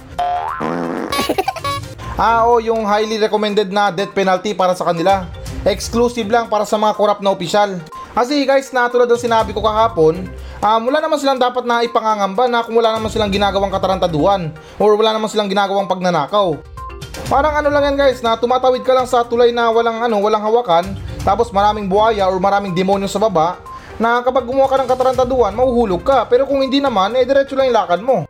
ah, 2.21 2.45
oo, 2.45 2.61
yung 2.61 2.85
highly 2.85 3.17
recommended 3.17 3.73
na 3.73 3.89
death 3.89 4.13
penalty 4.13 4.53
para 4.53 4.77
sa 4.77 4.85
kanila. 4.85 5.25
Exclusive 5.65 6.29
lang 6.29 6.53
para 6.53 6.69
sa 6.69 6.77
mga 6.77 6.93
korap 6.93 7.17
na 7.25 7.33
opisyal. 7.33 7.81
Kasi 8.13 8.45
guys, 8.45 8.69
na 8.69 8.85
tulad 8.93 9.09
ng 9.09 9.17
sinabi 9.17 9.57
ko 9.57 9.65
kahapon, 9.65 10.29
um, 10.63 10.81
wala 10.87 11.03
naman 11.03 11.19
silang 11.19 11.37
dapat 11.37 11.67
na 11.67 11.83
ipangangamba 11.83 12.47
na 12.47 12.63
kung 12.63 12.79
wala 12.79 12.95
naman 12.95 13.11
silang 13.11 13.29
ginagawang 13.29 13.69
katarantaduhan 13.69 14.55
or 14.79 14.95
wala 14.95 15.11
naman 15.11 15.27
silang 15.27 15.51
ginagawang 15.51 15.91
pagnanakaw. 15.91 16.55
Parang 17.27 17.53
ano 17.59 17.69
lang 17.69 17.93
yan 17.93 17.95
guys, 17.99 18.23
na 18.23 18.39
tumatawid 18.39 18.81
ka 18.81 18.95
lang 18.95 19.05
sa 19.05 19.21
tulay 19.27 19.51
na 19.51 19.69
walang 19.69 20.01
ano, 20.01 20.17
walang 20.23 20.41
hawakan, 20.41 20.97
tapos 21.21 21.53
maraming 21.53 21.85
buhaya 21.85 22.25
or 22.25 22.39
maraming 22.41 22.73
demonyo 22.73 23.05
sa 23.05 23.21
baba, 23.21 23.61
na 24.01 24.25
kapag 24.25 24.49
gumawa 24.49 24.65
ka 24.65 24.81
ng 24.81 24.89
katarantaduhan, 24.89 25.53
mahuhulog 25.53 26.01
ka. 26.01 26.25
Pero 26.25 26.49
kung 26.49 26.65
hindi 26.65 26.81
naman, 26.81 27.13
eh 27.13 27.23
diretso 27.23 27.53
lang 27.53 27.69
yung 27.69 27.77
lakad 27.77 28.01
mo. 28.01 28.25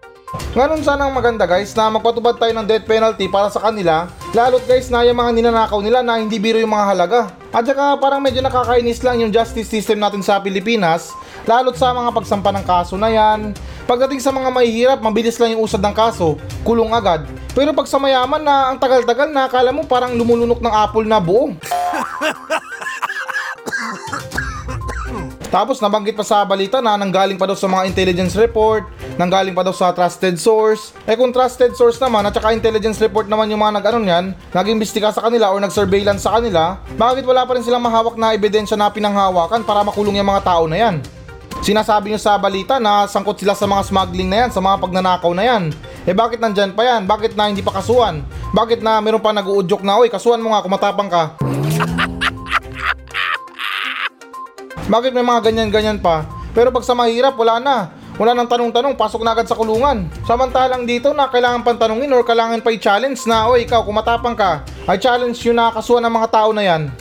Ngayon 0.54 0.86
sana 0.86 1.10
ang 1.10 1.14
maganda 1.18 1.50
guys 1.50 1.74
na 1.74 1.90
magpatubad 1.90 2.38
tayo 2.38 2.54
ng 2.54 2.66
death 2.66 2.86
penalty 2.86 3.26
para 3.26 3.50
sa 3.50 3.58
kanila. 3.58 4.06
Lalo't 4.38 4.66
guys 4.70 4.90
na 4.90 5.02
yung 5.02 5.18
mga 5.18 5.34
ninanakaw 5.34 5.82
nila 5.82 6.06
na 6.06 6.22
hindi 6.22 6.38
biro 6.38 6.62
yung 6.62 6.74
mga 6.74 6.90
halaga. 6.94 7.20
At 7.50 7.66
saka 7.66 7.98
parang 7.98 8.22
medyo 8.22 8.42
nakakainis 8.42 9.02
lang 9.02 9.22
yung 9.22 9.34
justice 9.34 9.70
system 9.70 10.02
natin 10.02 10.22
sa 10.26 10.42
Pilipinas 10.42 11.14
Lalo't 11.44 11.76
sa 11.76 11.92
mga 11.92 12.16
pagsampa 12.16 12.56
ng 12.56 12.64
kaso 12.64 12.96
na 12.96 13.12
yan. 13.12 13.52
Pagdating 13.84 14.24
sa 14.24 14.32
mga 14.32 14.48
mahihirap, 14.48 15.04
mabilis 15.04 15.36
lang 15.36 15.52
yung 15.60 15.68
usad 15.68 15.84
ng 15.84 15.92
kaso 15.92 16.40
Kulong 16.64 16.96
agad. 16.96 17.28
Pero 17.52 17.76
pag 17.76 17.84
sa 17.84 18.00
mayaman 18.00 18.40
na 18.40 18.72
ang 18.72 18.80
tagal-tagal 18.80 19.28
na 19.28 19.52
akala 19.52 19.76
mo 19.76 19.84
parang 19.84 20.16
lumulunok 20.16 20.64
ng 20.64 20.72
apple 20.74 21.04
na 21.04 21.20
buo 21.20 21.52
Tapos 25.54 25.78
nabanggit 25.78 26.18
pa 26.18 26.26
sa 26.26 26.42
balita 26.48 26.82
na 26.82 26.98
nanggaling 26.98 27.38
pa 27.38 27.46
daw 27.46 27.54
sa 27.54 27.70
mga 27.70 27.86
intelligence 27.86 28.34
report, 28.34 28.88
nanggaling 29.20 29.54
pa 29.54 29.62
daw 29.62 29.76
sa 29.76 29.94
trusted 29.94 30.40
source. 30.42 30.96
Eh 31.06 31.14
kung 31.14 31.30
trusted 31.30 31.78
source 31.78 32.02
naman 32.02 32.26
at 32.26 32.34
saka 32.34 32.56
intelligence 32.56 32.98
report 32.98 33.30
naman 33.30 33.52
yung 33.54 33.62
mga 33.62 33.78
nag-ano 33.78 34.00
niyan, 34.02 34.26
nag-imbestiga 34.50 35.14
sa 35.14 35.22
kanila 35.30 35.54
or 35.54 35.62
nag-surveillance 35.62 36.26
sa 36.26 36.40
kanila, 36.40 36.82
bakit 36.98 37.22
wala 37.28 37.46
pa 37.46 37.54
rin 37.54 37.62
silang 37.62 37.86
mahawak 37.86 38.18
na 38.18 38.34
ebidensya 38.34 38.74
na 38.80 38.90
pinanghawakan 38.90 39.62
para 39.62 39.86
makulong 39.86 40.18
yung 40.18 40.30
mga 40.30 40.42
tao 40.42 40.66
na 40.66 40.78
yan? 40.80 40.96
Sinasabi 41.64 42.12
nyo 42.12 42.20
sa 42.20 42.36
balita 42.36 42.76
na 42.76 43.08
sangkot 43.08 43.40
sila 43.40 43.56
sa 43.56 43.64
mga 43.64 43.88
smuggling 43.88 44.28
na 44.28 44.38
yan, 44.44 44.50
sa 44.52 44.60
mga 44.60 44.84
pagnanakaw 44.84 45.32
na 45.32 45.48
yan. 45.48 45.64
Eh 46.04 46.12
bakit 46.12 46.44
nandyan 46.44 46.76
pa 46.76 46.84
yan? 46.84 47.08
Bakit 47.08 47.40
na 47.40 47.48
hindi 47.48 47.64
pa 47.64 47.72
kasuhan? 47.80 48.20
Bakit 48.52 48.84
na 48.84 49.00
meron 49.00 49.24
pa 49.24 49.32
nag-uudyok 49.32 49.80
na, 49.80 49.96
oy 49.96 50.12
kasuhan 50.12 50.44
mo 50.44 50.52
nga 50.52 50.60
kung 50.60 50.76
matapang 50.76 51.08
ka? 51.08 51.40
Bakit 54.84 55.16
may 55.16 55.24
mga 55.24 55.48
ganyan-ganyan 55.48 55.96
pa? 55.96 56.28
Pero 56.52 56.68
pag 56.68 56.84
sa 56.84 56.92
mahirap, 56.92 57.40
wala 57.40 57.56
na. 57.64 57.78
Wala 58.20 58.36
nang 58.36 58.52
tanong-tanong, 58.52 59.00
pasok 59.00 59.24
na 59.24 59.32
agad 59.32 59.48
sa 59.48 59.56
kulungan. 59.56 60.12
Samantalang 60.28 60.84
dito 60.84 61.16
na 61.16 61.32
kailangan 61.32 61.64
pang 61.64 61.80
tanungin 61.80 62.12
or 62.12 62.22
kailangan 62.22 62.60
pa 62.60 62.70
i-challenge 62.76 63.24
na, 63.24 63.48
oy 63.48 63.64
ikaw, 63.64 63.82
kung 63.88 63.96
matapang 63.96 64.36
ka, 64.36 64.62
ay 64.86 65.00
challenge 65.00 65.40
yun 65.48 65.56
na 65.56 65.72
kasuhan 65.72 66.04
ng 66.04 66.12
mga 66.12 66.30
tao 66.30 66.52
na 66.52 66.68
yan. 66.68 66.92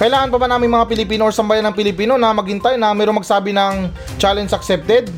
Kailangan 0.00 0.32
pa 0.32 0.38
ba 0.40 0.48
namin 0.48 0.72
mga 0.72 0.88
Pilipino 0.88 1.28
or 1.28 1.32
sambayan 1.32 1.68
ng 1.68 1.76
Pilipino 1.76 2.16
na 2.16 2.32
maghintay 2.32 2.80
na 2.80 2.96
mayroong 2.96 3.20
magsabi 3.20 3.52
ng 3.52 3.92
challenge 4.16 4.56
accepted? 4.56 5.12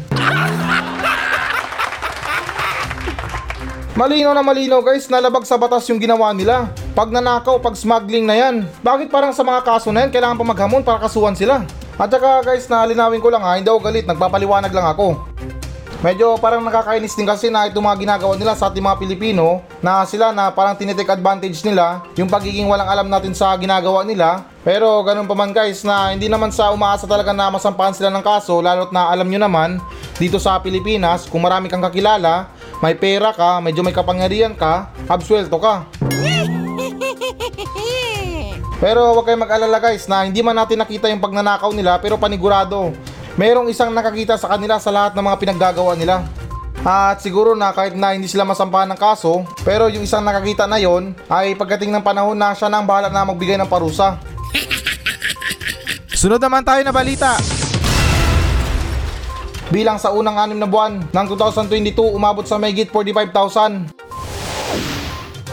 Malinaw 3.94 4.34
na 4.34 4.42
malinaw 4.42 4.82
guys, 4.82 5.06
nalabag 5.06 5.46
sa 5.46 5.54
batas 5.54 5.86
yung 5.86 6.02
ginawa 6.02 6.34
nila. 6.34 6.70
Pag 6.98 7.14
nanakaw, 7.14 7.62
pag 7.62 7.78
smuggling 7.78 8.26
na 8.26 8.34
yan. 8.34 8.66
Bakit 8.82 9.06
parang 9.06 9.30
sa 9.30 9.46
mga 9.46 9.62
kaso 9.62 9.94
na 9.94 10.02
yan, 10.06 10.10
kailangan 10.10 10.38
pa 10.38 10.46
maghamon 10.46 10.82
para 10.82 11.02
kasuhan 11.02 11.38
sila? 11.38 11.62
At 11.98 12.14
saka 12.14 12.46
guys, 12.46 12.70
nalinawin 12.70 13.18
ko 13.18 13.26
lang 13.26 13.42
ha, 13.42 13.58
hindi 13.58 13.66
ako 13.66 13.82
galit, 13.82 14.06
nagpapaliwanag 14.06 14.70
lang 14.70 14.86
ako. 14.94 15.18
Medyo 15.98 16.38
parang 16.38 16.62
nakakainis 16.62 17.18
din 17.18 17.26
kasi 17.26 17.50
na 17.50 17.66
itong 17.66 17.82
mga 17.82 17.98
ginagawa 17.98 18.38
nila 18.38 18.54
sa 18.54 18.70
ating 18.70 18.86
mga 18.86 19.02
Pilipino 19.02 19.66
na 19.82 20.06
sila 20.06 20.30
na 20.30 20.54
parang 20.54 20.78
tinitake 20.78 21.10
advantage 21.10 21.58
nila 21.66 22.06
yung 22.14 22.30
pagiging 22.30 22.70
walang 22.70 22.86
alam 22.86 23.10
natin 23.10 23.34
sa 23.34 23.50
ginagawa 23.58 24.06
nila. 24.06 24.46
Pero 24.62 25.02
ganun 25.02 25.26
pa 25.26 25.34
man 25.34 25.50
guys 25.50 25.82
na 25.82 26.14
hindi 26.14 26.30
naman 26.30 26.54
sa 26.54 26.70
umaasa 26.70 27.02
talaga 27.02 27.34
na 27.34 27.50
masampahan 27.50 27.98
sila 27.98 28.14
ng 28.14 28.22
kaso 28.22 28.62
lalo't 28.62 28.94
na 28.94 29.10
alam 29.10 29.26
nyo 29.26 29.42
naman 29.42 29.82
dito 30.22 30.38
sa 30.38 30.62
Pilipinas 30.62 31.26
kung 31.26 31.42
marami 31.42 31.66
kang 31.66 31.82
kakilala, 31.82 32.46
may 32.78 32.94
pera 32.94 33.34
ka, 33.34 33.58
medyo 33.58 33.82
may 33.82 33.90
kapangyarihan 33.90 34.54
ka, 34.54 34.94
absuelto 35.10 35.58
ka. 35.58 35.82
Pero 38.78 39.10
huwag 39.10 39.26
kayong 39.26 39.42
mag-alala 39.42 39.78
guys 39.82 40.06
na 40.06 40.22
hindi 40.22 40.38
man 40.38 40.54
natin 40.54 40.78
nakita 40.78 41.10
yung 41.10 41.18
pagnanakaw 41.18 41.74
nila 41.74 41.98
pero 41.98 42.14
panigurado. 42.14 42.94
Merong 43.34 43.66
isang 43.70 43.90
nakakita 43.90 44.38
sa 44.38 44.46
kanila 44.54 44.78
sa 44.78 44.94
lahat 44.94 45.18
ng 45.18 45.24
mga 45.26 45.38
pinaggagawa 45.42 45.98
nila. 45.98 46.22
At 46.86 47.18
siguro 47.18 47.58
na 47.58 47.74
kahit 47.74 47.98
na 47.98 48.14
hindi 48.14 48.30
sila 48.30 48.46
masampahan 48.46 48.86
ng 48.94 48.98
kaso, 48.98 49.42
pero 49.66 49.90
yung 49.90 50.06
isang 50.06 50.22
nakakita 50.22 50.70
na 50.70 50.78
yon 50.78 51.10
ay 51.26 51.58
pagdating 51.58 51.90
ng 51.90 52.06
panahon 52.06 52.38
na 52.38 52.54
siya 52.54 52.70
na 52.70 52.78
ang 52.78 52.86
bahala 52.86 53.10
na 53.10 53.26
magbigay 53.26 53.58
ng 53.58 53.66
parusa. 53.66 54.14
Sunod 56.22 56.38
naman 56.38 56.62
tayo 56.62 56.78
na 56.86 56.94
balita. 56.94 57.34
Bilang 59.74 59.98
sa 59.98 60.14
unang 60.14 60.38
anim 60.38 60.56
na 60.56 60.70
buwan 60.70 61.02
ng 61.02 61.26
2022 61.28 61.98
umabot 62.14 62.46
sa 62.46 62.62
mahigit 62.62 62.88
45,000. 62.94 64.07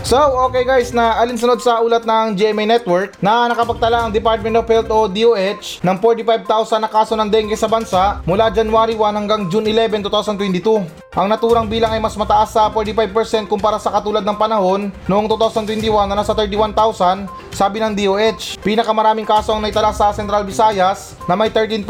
So, 0.05 0.21
okay 0.45 0.61
guys, 0.61 0.93
na 0.93 1.17
alinsunod 1.17 1.65
sa 1.65 1.81
ulat 1.81 2.05
ng 2.05 2.37
GMA 2.37 2.69
Network 2.69 3.17
na 3.25 3.49
nakapagtala 3.49 4.05
ang 4.05 4.13
Department 4.13 4.53
of 4.53 4.69
Health 4.69 4.93
o 4.93 5.09
DOH 5.09 5.81
ng 5.81 5.97
45,000 5.97 6.77
na 6.77 6.85
kaso 6.85 7.17
ng 7.17 7.25
dengue 7.25 7.57
sa 7.57 7.65
bansa 7.65 8.21
mula 8.21 8.53
January 8.53 8.93
1 8.93 9.01
hanggang 9.01 9.49
June 9.49 9.65
11, 9.65 10.05
2022. 10.05 10.85
Ang 11.17 11.25
naturang 11.25 11.65
bilang 11.65 11.89
ay 11.89 11.97
mas 11.97 12.13
mataas 12.13 12.53
sa 12.53 12.69
45% 12.69 13.49
kumpara 13.49 13.81
sa 13.81 13.89
katulad 13.89 14.21
ng 14.21 14.37
panahon 14.37 14.93
noong 15.09 15.25
2021 15.25 15.89
na 16.05 16.21
nasa 16.21 16.37
31,000, 16.37 17.25
sabi 17.49 17.81
ng 17.81 17.97
DOH. 17.97 18.61
Pinakamaraming 18.61 19.25
kaso 19.25 19.57
ang 19.57 19.65
naitala 19.65 19.89
sa 19.89 20.13
Central 20.13 20.45
Visayas 20.45 21.17
na 21.25 21.33
may 21.33 21.49
13%, 21.49 21.81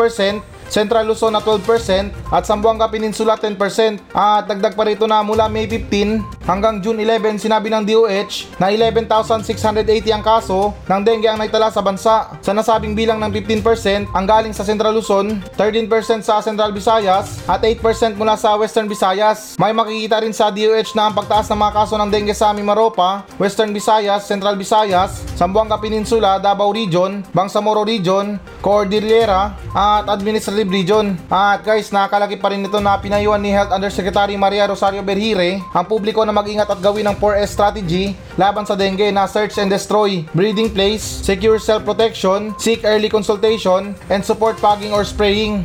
Central 0.72 1.04
Luzon 1.04 1.36
na 1.36 1.44
12% 1.44 2.32
at 2.32 2.44
Zamboanga 2.48 2.88
Peninsula 2.88 3.36
10%. 3.36 4.00
At 4.16 4.48
dagdag 4.48 4.74
pa 4.74 4.88
rito 4.88 5.04
na 5.04 5.22
mula 5.22 5.52
May 5.52 5.68
15 5.68 6.35
hanggang 6.46 6.80
June 6.80 7.02
11 7.02 7.42
sinabi 7.42 7.74
ng 7.74 7.84
DOH 7.84 8.62
na 8.62 8.70
11,680 8.70 10.14
ang 10.14 10.24
kaso 10.24 10.72
ng 10.86 11.02
dengue 11.02 11.28
ang 11.28 11.42
naitala 11.42 11.74
sa 11.74 11.82
bansa. 11.82 12.38
Sa 12.40 12.54
nasabing 12.54 12.94
bilang 12.94 13.18
ng 13.20 13.34
15% 13.34 14.14
ang 14.14 14.25
galing 14.25 14.54
sa 14.54 14.62
Central 14.62 14.94
Luzon, 14.94 15.42
13% 15.58 16.22
sa 16.22 16.40
Central 16.40 16.72
Visayas 16.72 17.42
at 17.50 17.62
8% 17.66 18.16
mula 18.16 18.38
sa 18.38 18.54
Western 18.56 18.86
Visayas. 18.86 19.58
May 19.58 19.74
makikita 19.74 20.22
rin 20.22 20.32
sa 20.32 20.54
DOH 20.54 20.94
na 20.94 21.10
ang 21.10 21.18
pagtaas 21.18 21.50
ng 21.50 21.58
mga 21.58 21.74
kaso 21.74 21.94
ng 21.98 22.10
dengue 22.14 22.38
sa 22.38 22.54
Mimaropa, 22.54 23.25
Western 23.42 23.74
Visayas, 23.74 24.30
Central 24.30 24.56
Visayas, 24.56 25.25
Zamboanga 25.34 25.82
Peninsula, 25.82 26.38
Davao 26.38 26.70
Region, 26.70 27.25
Bangsamoro 27.34 27.84
Region, 27.84 28.38
Cordillera 28.62 29.58
at 29.74 30.06
Administrative 30.08 30.70
Region. 30.70 31.18
At 31.28 31.66
guys, 31.66 31.90
nakalaki 31.90 32.38
pa 32.38 32.54
rin 32.54 32.64
ito 32.64 32.78
na 32.78 32.96
pinayuan 33.02 33.42
ni 33.42 33.52
Health 33.52 33.74
Undersecretary 33.74 34.38
Maria 34.38 34.70
Rosario 34.70 35.02
Berhire 35.02 35.60
ang 35.74 35.86
publiko 35.88 36.24
na 36.24 36.35
mag-ingat 36.36 36.68
at 36.68 36.84
gawin 36.84 37.08
ng 37.08 37.15
4S 37.15 37.56
strategy 37.56 38.12
laban 38.36 38.68
sa 38.68 38.75
dengue 38.75 39.08
na 39.15 39.24
search 39.24 39.56
and 39.56 39.72
destroy, 39.72 40.27
breeding 40.36 40.68
place, 40.68 41.01
secure 41.01 41.56
self-protection, 41.56 42.51
seek 42.60 42.84
early 42.84 43.08
consultation, 43.08 43.96
and 44.12 44.20
support 44.20 44.60
fogging 44.60 44.92
or 44.92 45.08
spraying. 45.08 45.63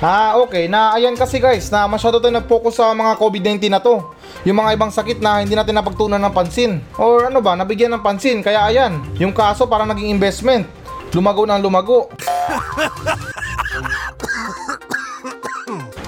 Ah, 0.00 0.36
okay. 0.40 0.64
Na 0.64 0.96
ayan 0.96 1.12
kasi 1.12 1.36
guys, 1.36 1.68
na 1.68 1.84
masyado 1.84 2.20
tayo 2.20 2.32
nag-focus 2.32 2.80
sa 2.80 2.92
mga 2.96 3.20
COVID-19 3.20 3.68
na 3.68 3.80
to. 3.80 4.00
Yung 4.48 4.56
mga 4.56 4.72
ibang 4.76 4.88
sakit 4.88 5.20
na 5.20 5.44
hindi 5.44 5.52
natin 5.52 5.76
napagtunan 5.76 6.20
ng 6.20 6.32
pansin. 6.32 6.80
Or 6.96 7.28
ano 7.28 7.44
ba, 7.44 7.52
nabigyan 7.52 7.92
ng 7.96 8.04
pansin. 8.04 8.40
Kaya 8.40 8.64
ayan, 8.64 8.96
yung 9.20 9.36
kaso 9.36 9.68
parang 9.68 9.92
naging 9.92 10.08
investment. 10.08 10.64
Lumago 11.12 11.44
ng 11.44 11.60
lumago. 11.60 12.08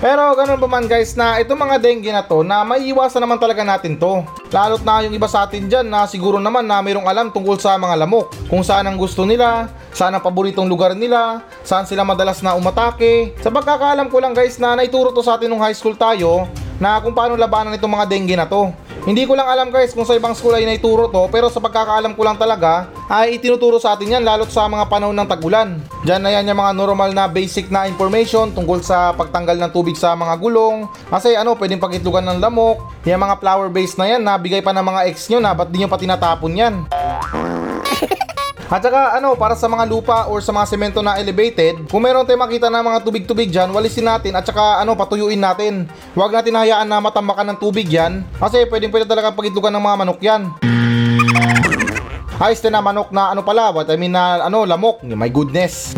Pero 0.03 0.35
ganun 0.35 0.59
pa 0.59 0.67
man 0.67 0.91
guys 0.91 1.15
na 1.15 1.39
itong 1.39 1.63
mga 1.63 1.79
dengue 1.79 2.11
na 2.11 2.27
to 2.27 2.43
na 2.43 2.67
maiiwasan 2.67 3.23
naman 3.23 3.39
talaga 3.39 3.63
natin 3.63 3.95
to. 3.95 4.27
Lalo't 4.51 4.83
na 4.83 5.07
yung 5.07 5.15
iba 5.15 5.31
sa 5.31 5.47
atin 5.47 5.71
dyan 5.71 5.87
na 5.87 6.11
siguro 6.11 6.43
naman 6.43 6.67
na 6.67 6.83
mayroong 6.83 7.07
alam 7.07 7.31
tungkol 7.31 7.55
sa 7.63 7.79
mga 7.79 8.03
lamok. 8.03 8.35
Kung 8.51 8.67
saan 8.67 8.91
ang 8.91 8.99
gusto 8.99 9.23
nila, 9.23 9.71
saan 9.95 10.11
ang 10.11 10.27
paboritong 10.27 10.67
lugar 10.67 10.99
nila, 10.99 11.47
saan 11.63 11.87
sila 11.87 12.03
madalas 12.03 12.43
na 12.43 12.59
umatake. 12.59 13.39
Sa 13.47 13.55
pagkakaalam 13.55 14.11
ko 14.11 14.19
lang 14.19 14.35
guys 14.35 14.59
na 14.59 14.75
naituro 14.75 15.15
to 15.15 15.23
sa 15.23 15.39
atin 15.39 15.47
nung 15.47 15.63
high 15.63 15.77
school 15.79 15.95
tayo 15.95 16.51
na 16.83 16.99
kung 16.99 17.15
paano 17.15 17.39
labanan 17.39 17.79
itong 17.79 17.95
mga 17.95 18.11
dengue 18.11 18.35
na 18.35 18.51
to. 18.51 18.75
Hindi 19.03 19.27
ko 19.27 19.35
lang 19.35 19.51
alam 19.51 19.75
guys 19.75 19.91
kung 19.91 20.07
sa 20.07 20.15
ibang 20.15 20.31
school 20.31 20.55
ay 20.55 20.63
naituro 20.63 21.11
to 21.11 21.27
pero 21.27 21.51
sa 21.51 21.59
pagkakaalam 21.59 22.15
ko 22.15 22.23
lang 22.23 22.39
talaga 22.39 22.87
ay 23.11 23.35
itinuturo 23.35 23.83
sa 23.83 23.99
atin 23.99 24.15
yan 24.15 24.23
lalot 24.23 24.47
sa 24.47 24.71
mga 24.71 24.87
panahon 24.87 25.19
ng 25.19 25.27
tagulan. 25.27 25.83
Diyan 26.07 26.23
na 26.23 26.31
yan 26.31 26.47
yung 26.47 26.63
mga 26.63 26.71
normal 26.71 27.11
na 27.11 27.27
basic 27.27 27.67
na 27.67 27.91
information 27.91 28.55
tungkol 28.55 28.79
sa 28.79 29.11
pagtanggal 29.11 29.59
ng 29.59 29.75
tubig 29.75 29.99
sa 29.99 30.15
mga 30.15 30.39
gulong. 30.39 30.87
Kasi 31.11 31.35
ano, 31.35 31.59
pwedeng 31.59 31.83
pagitlugan 31.83 32.31
ng 32.31 32.39
lamok. 32.39 32.79
Yung 33.03 33.19
mga 33.19 33.43
flower 33.43 33.75
base 33.75 33.99
na 33.99 34.07
yan, 34.07 34.23
nabigay 34.23 34.63
pa 34.63 34.71
ng 34.71 34.87
mga 34.87 35.01
ex 35.11 35.27
nyo 35.27 35.43
na 35.43 35.51
ba't 35.51 35.67
di 35.75 35.83
nyo 35.83 35.91
pa 35.91 35.99
tinatapon 35.99 36.55
yan? 36.55 36.75
At 38.73 38.81
saka 38.81 39.21
ano, 39.21 39.37
para 39.37 39.53
sa 39.53 39.69
mga 39.69 39.85
lupa 39.85 40.33
or 40.33 40.41
sa 40.41 40.49
mga 40.49 40.65
semento 40.65 41.05
na 41.05 41.21
elevated, 41.21 41.93
kung 41.93 42.01
meron 42.01 42.25
tayong 42.25 42.41
makita 42.41 42.73
na 42.73 42.81
mga 42.81 43.05
tubig-tubig 43.05 43.53
dyan, 43.53 43.69
walisin 43.69 44.09
natin 44.09 44.33
at 44.33 44.49
saka 44.49 44.81
ano, 44.81 44.97
patuyuin 44.97 45.37
natin. 45.37 45.85
Huwag 46.17 46.33
natin 46.33 46.57
hayaan 46.57 46.89
na 46.89 46.97
matambakan 46.97 47.53
ng 47.53 47.61
tubig 47.61 47.85
yan 47.85 48.25
kasi 48.41 48.65
pwedeng 48.73 48.89
pwede 48.89 49.05
talaga 49.05 49.29
pagitlugan 49.37 49.77
ng 49.77 49.85
mga 49.85 49.99
manok 50.01 50.21
yan. 50.25 50.43
Ayos 52.41 52.65
din 52.65 52.73
na 52.73 52.81
manok 52.81 53.13
na 53.13 53.37
ano 53.37 53.45
pala, 53.45 53.77
what 53.77 53.93
I 53.93 54.01
mean 54.01 54.17
na 54.17 54.41
ano, 54.41 54.65
lamok. 54.65 55.05
My 55.05 55.29
goodness. 55.29 55.93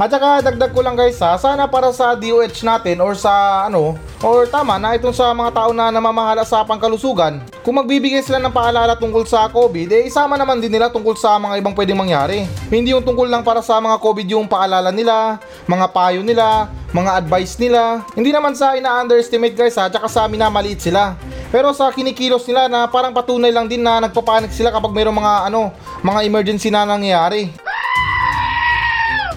At 0.00 0.08
saka 0.08 0.40
dagdag 0.40 0.72
ko 0.72 0.80
lang 0.80 0.96
guys 0.96 1.20
ha, 1.20 1.36
sana 1.36 1.68
para 1.68 1.92
sa 1.92 2.16
DOH 2.16 2.64
natin 2.64 3.04
or 3.04 3.12
sa 3.12 3.68
ano, 3.68 4.00
or 4.24 4.48
tama 4.48 4.80
na 4.80 4.96
itong 4.96 5.12
sa 5.12 5.28
mga 5.36 5.52
tao 5.52 5.76
na 5.76 5.92
namamahala 5.92 6.40
sa 6.40 6.64
pangkalusugan, 6.64 7.44
kung 7.60 7.76
magbibigay 7.76 8.24
sila 8.24 8.40
ng 8.40 8.48
paalala 8.48 8.96
tungkol 8.96 9.28
sa 9.28 9.52
COVID, 9.52 9.92
eh 9.92 10.08
isama 10.08 10.40
naman 10.40 10.56
din 10.56 10.72
nila 10.72 10.88
tungkol 10.88 11.20
sa 11.20 11.36
mga 11.36 11.60
ibang 11.60 11.76
pwedeng 11.76 12.00
mangyari. 12.00 12.48
Hindi 12.72 12.96
yung 12.96 13.04
tungkol 13.04 13.28
lang 13.28 13.44
para 13.44 13.60
sa 13.60 13.76
mga 13.76 14.00
COVID 14.00 14.26
yung 14.32 14.48
paalala 14.48 14.88
nila, 14.88 15.36
mga 15.68 15.86
payo 15.92 16.24
nila, 16.24 16.72
mga 16.96 17.20
advice 17.20 17.60
nila. 17.60 18.00
Hindi 18.16 18.32
naman 18.32 18.56
sa 18.56 18.72
ina-underestimate 18.80 19.52
guys 19.52 19.76
ha, 19.76 19.92
tsaka 19.92 20.08
sa 20.08 20.24
amin 20.24 20.40
na 20.40 20.48
maliit 20.48 20.80
sila. 20.80 21.12
Pero 21.52 21.76
sa 21.76 21.92
kinikilos 21.92 22.48
nila 22.48 22.72
na 22.72 22.88
parang 22.88 23.12
patunay 23.12 23.52
lang 23.52 23.68
din 23.68 23.84
na 23.84 24.00
nagpapanik 24.00 24.48
sila 24.48 24.72
kapag 24.72 24.96
mayroong 24.96 25.20
mga 25.20 25.52
ano, 25.52 25.76
mga 26.00 26.24
emergency 26.24 26.72
na 26.72 26.88
nangyayari. 26.88 27.52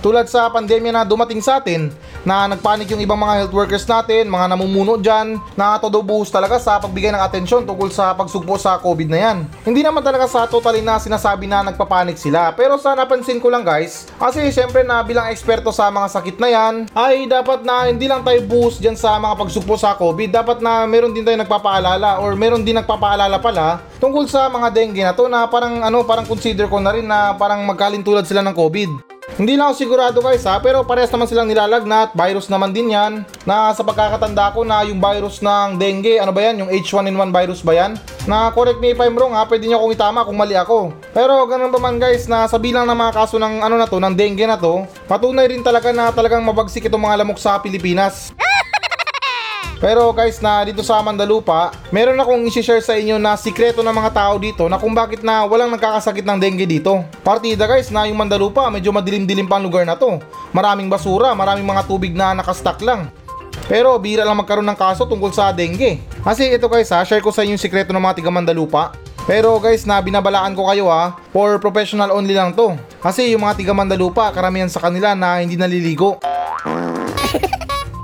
Tulad 0.04 0.28
sa 0.28 0.52
pandemya 0.52 0.92
na 0.92 1.08
dumating 1.08 1.40
sa 1.40 1.64
atin, 1.64 1.88
na 2.28 2.44
nagpanik 2.52 2.92
yung 2.92 3.00
ibang 3.00 3.16
mga 3.16 3.40
health 3.40 3.56
workers 3.56 3.88
natin, 3.88 4.28
mga 4.28 4.52
namumuno 4.52 5.00
dyan, 5.00 5.40
na 5.56 5.80
todo 5.80 6.04
buhos 6.04 6.28
talaga 6.28 6.60
sa 6.60 6.76
pagbigay 6.76 7.16
ng 7.16 7.24
atensyon 7.24 7.64
tungkol 7.64 7.88
sa 7.88 8.12
pagsugpo 8.12 8.60
sa 8.60 8.76
COVID 8.84 9.08
na 9.08 9.20
yan. 9.32 9.38
Hindi 9.64 9.80
naman 9.80 10.04
talaga 10.04 10.28
sa 10.28 10.44
totally 10.44 10.84
na 10.84 11.00
sinasabi 11.00 11.48
na 11.48 11.64
nagpapanik 11.72 12.20
sila. 12.20 12.52
Pero 12.52 12.76
sa 12.76 13.00
napansin 13.00 13.40
ko 13.40 13.48
lang 13.48 13.64
guys, 13.64 14.12
kasi 14.20 14.44
syempre 14.52 14.84
na 14.84 15.00
bilang 15.08 15.32
eksperto 15.32 15.72
sa 15.72 15.88
mga 15.88 16.12
sakit 16.12 16.36
na 16.36 16.52
yan, 16.52 16.74
ay 16.92 17.24
dapat 17.24 17.64
na 17.64 17.88
hindi 17.88 18.12
lang 18.12 18.28
tayo 18.28 18.44
buhos 18.44 18.84
dyan 18.84 19.00
sa 19.00 19.16
mga 19.16 19.40
pagsugpo 19.40 19.80
sa 19.80 19.96
COVID, 19.96 20.36
dapat 20.36 20.60
na 20.60 20.84
meron 20.84 21.16
din 21.16 21.24
tayo 21.24 21.40
nagpapaalala 21.40 22.20
or 22.20 22.36
meron 22.36 22.68
din 22.68 22.76
nagpapaalala 22.76 23.40
pala 23.40 23.80
tungkol 24.04 24.28
sa 24.28 24.52
mga 24.52 24.68
dengue 24.68 25.00
na 25.00 25.16
to 25.16 25.32
na 25.32 25.48
parang 25.48 25.80
ano, 25.80 26.04
parang 26.04 26.28
consider 26.28 26.68
ko 26.68 26.84
na 26.84 26.92
rin 26.92 27.08
na 27.08 27.40
parang 27.40 27.64
magkalintulad 27.64 28.28
sila 28.28 28.44
ng 28.44 28.52
COVID. 28.52 29.13
Hindi 29.34 29.56
lang 29.56 29.72
ako 29.72 29.76
sigurado 29.80 30.20
guys 30.20 30.44
ha, 30.44 30.60
pero 30.60 30.84
parehas 30.84 31.10
naman 31.10 31.26
silang 31.26 31.50
nilalagnat, 31.50 32.12
virus 32.14 32.52
naman 32.52 32.76
din 32.76 32.92
yan, 32.92 33.26
na 33.48 33.72
sa 33.72 33.82
pagkakatanda 33.82 34.52
ko 34.52 34.62
na 34.68 34.84
yung 34.84 35.00
virus 35.00 35.40
ng 35.40 35.80
dengue, 35.80 36.20
ano 36.20 36.30
ba 36.30 36.52
yan, 36.52 36.62
yung 36.62 36.70
H1N1 36.70 37.32
virus 37.32 37.66
ba 37.66 37.74
yan? 37.74 37.98
Na 38.30 38.54
correct 38.54 38.84
me 38.84 38.94
if 38.94 39.00
I'm 39.00 39.16
wrong 39.18 39.34
ha, 39.34 39.48
pwede 39.48 39.66
nyo 39.66 39.82
akong 39.82 39.96
itama 39.96 40.28
kung 40.28 40.38
mali 40.38 40.54
ako. 40.54 40.94
Pero 41.16 41.40
ganun 41.50 41.74
pa 41.74 41.80
man 41.82 41.98
guys, 41.98 42.30
na 42.30 42.46
sa 42.46 42.62
bilang 42.62 42.86
ng 42.86 43.00
mga 43.00 43.14
kaso 43.16 43.42
ng 43.42 43.64
ano 43.64 43.76
na 43.80 43.90
to, 43.90 43.98
ng 43.98 44.14
dengue 44.14 44.46
na 44.46 44.60
to, 44.60 44.86
patunay 45.10 45.50
rin 45.50 45.66
talaga 45.66 45.90
na 45.96 46.14
talagang 46.14 46.44
mabagsik 46.44 46.86
itong 46.86 47.02
mga 47.02 47.24
lamok 47.24 47.40
sa 47.40 47.58
Pilipinas. 47.58 48.36
Pero 49.84 50.16
guys 50.16 50.40
na 50.40 50.64
dito 50.64 50.80
sa 50.80 51.04
Mandalupa, 51.04 51.76
meron 51.92 52.16
akong 52.16 52.48
i-share 52.48 52.80
sa 52.80 52.96
inyo 52.96 53.20
na 53.20 53.36
sikreto 53.36 53.84
ng 53.84 53.92
mga 53.92 54.16
tao 54.16 54.40
dito 54.40 54.72
na 54.72 54.80
kung 54.80 54.96
bakit 54.96 55.28
na 55.28 55.44
walang 55.44 55.76
nagkakasakit 55.76 56.24
ng 56.24 56.40
dengue 56.40 56.64
dito. 56.64 57.04
Partida 57.20 57.68
guys 57.68 57.92
na 57.92 58.08
yung 58.08 58.16
Mandalupa, 58.16 58.72
medyo 58.72 58.96
madilim-dilim 58.96 59.44
pa 59.44 59.60
ang 59.60 59.68
lugar 59.68 59.84
na 59.84 60.00
to. 60.00 60.24
Maraming 60.56 60.88
basura, 60.88 61.36
maraming 61.36 61.68
mga 61.68 61.84
tubig 61.84 62.16
na 62.16 62.32
nakastack 62.32 62.80
lang. 62.80 63.12
Pero 63.68 63.92
bira 64.00 64.24
lang 64.24 64.40
magkaroon 64.40 64.64
ng 64.72 64.80
kaso 64.80 65.04
tungkol 65.04 65.36
sa 65.36 65.52
dengue. 65.52 66.00
Kasi 66.24 66.48
ito 66.56 66.72
guys 66.72 66.88
ha, 66.96 67.04
share 67.04 67.20
ko 67.20 67.36
sa 67.36 67.44
inyo 67.44 67.60
yung 67.60 67.64
sikreto 67.68 67.92
ng 67.92 68.00
mga 68.00 68.24
tiga 68.24 68.32
Mandalupa. 68.32 68.96
Pero 69.28 69.60
guys 69.60 69.84
na 69.84 70.00
binabalaan 70.00 70.56
ko 70.56 70.64
kayo 70.72 70.88
ha, 70.88 71.20
for 71.36 71.60
professional 71.60 72.16
only 72.16 72.32
lang 72.32 72.56
to. 72.56 72.72
Kasi 73.04 73.36
yung 73.36 73.44
mga 73.44 73.60
tiga 73.60 73.76
Mandalupa, 73.76 74.32
karamihan 74.32 74.72
sa 74.72 74.80
kanila 74.80 75.12
na 75.12 75.44
hindi 75.44 75.60
naliligo. 75.60 76.24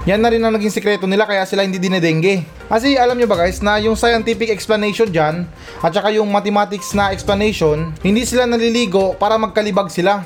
Yan 0.10 0.26
na 0.26 0.34
rin 0.34 0.42
ang 0.42 0.50
naging 0.50 0.74
sikreto 0.74 1.06
nila 1.06 1.30
kaya 1.30 1.46
sila 1.46 1.62
hindi 1.62 1.78
dinedengge. 1.78 2.42
Kasi 2.66 2.98
alam 2.98 3.14
nyo 3.14 3.30
ba 3.30 3.46
guys 3.46 3.62
na 3.62 3.78
yung 3.78 3.94
scientific 3.94 4.50
explanation 4.50 5.06
dyan 5.06 5.46
at 5.86 5.94
saka 5.94 6.10
yung 6.10 6.26
mathematics 6.34 6.98
na 6.98 7.14
explanation, 7.14 7.94
hindi 8.02 8.26
sila 8.26 8.50
naliligo 8.50 9.14
para 9.22 9.38
magkalibag 9.38 9.94
sila. 9.94 10.26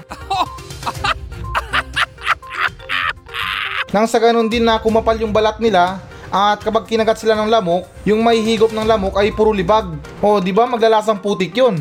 Nang 3.91 4.07
sa 4.07 4.23
ganun 4.23 4.47
din 4.47 4.63
na 4.63 4.79
kumapal 4.79 5.19
yung 5.19 5.35
balat 5.35 5.59
nila 5.59 5.99
at 6.31 6.63
kapag 6.63 6.87
kinagat 6.87 7.19
sila 7.19 7.35
ng 7.43 7.51
lamok, 7.51 7.83
yung 8.07 8.23
may 8.23 8.39
higop 8.39 8.71
ng 8.71 8.87
lamok 8.87 9.19
ay 9.19 9.35
puro 9.35 9.51
libag. 9.51 9.99
O 10.23 10.39
di 10.39 10.55
ba 10.55 10.63
maglalasang 10.63 11.19
putik 11.19 11.59
yun? 11.59 11.75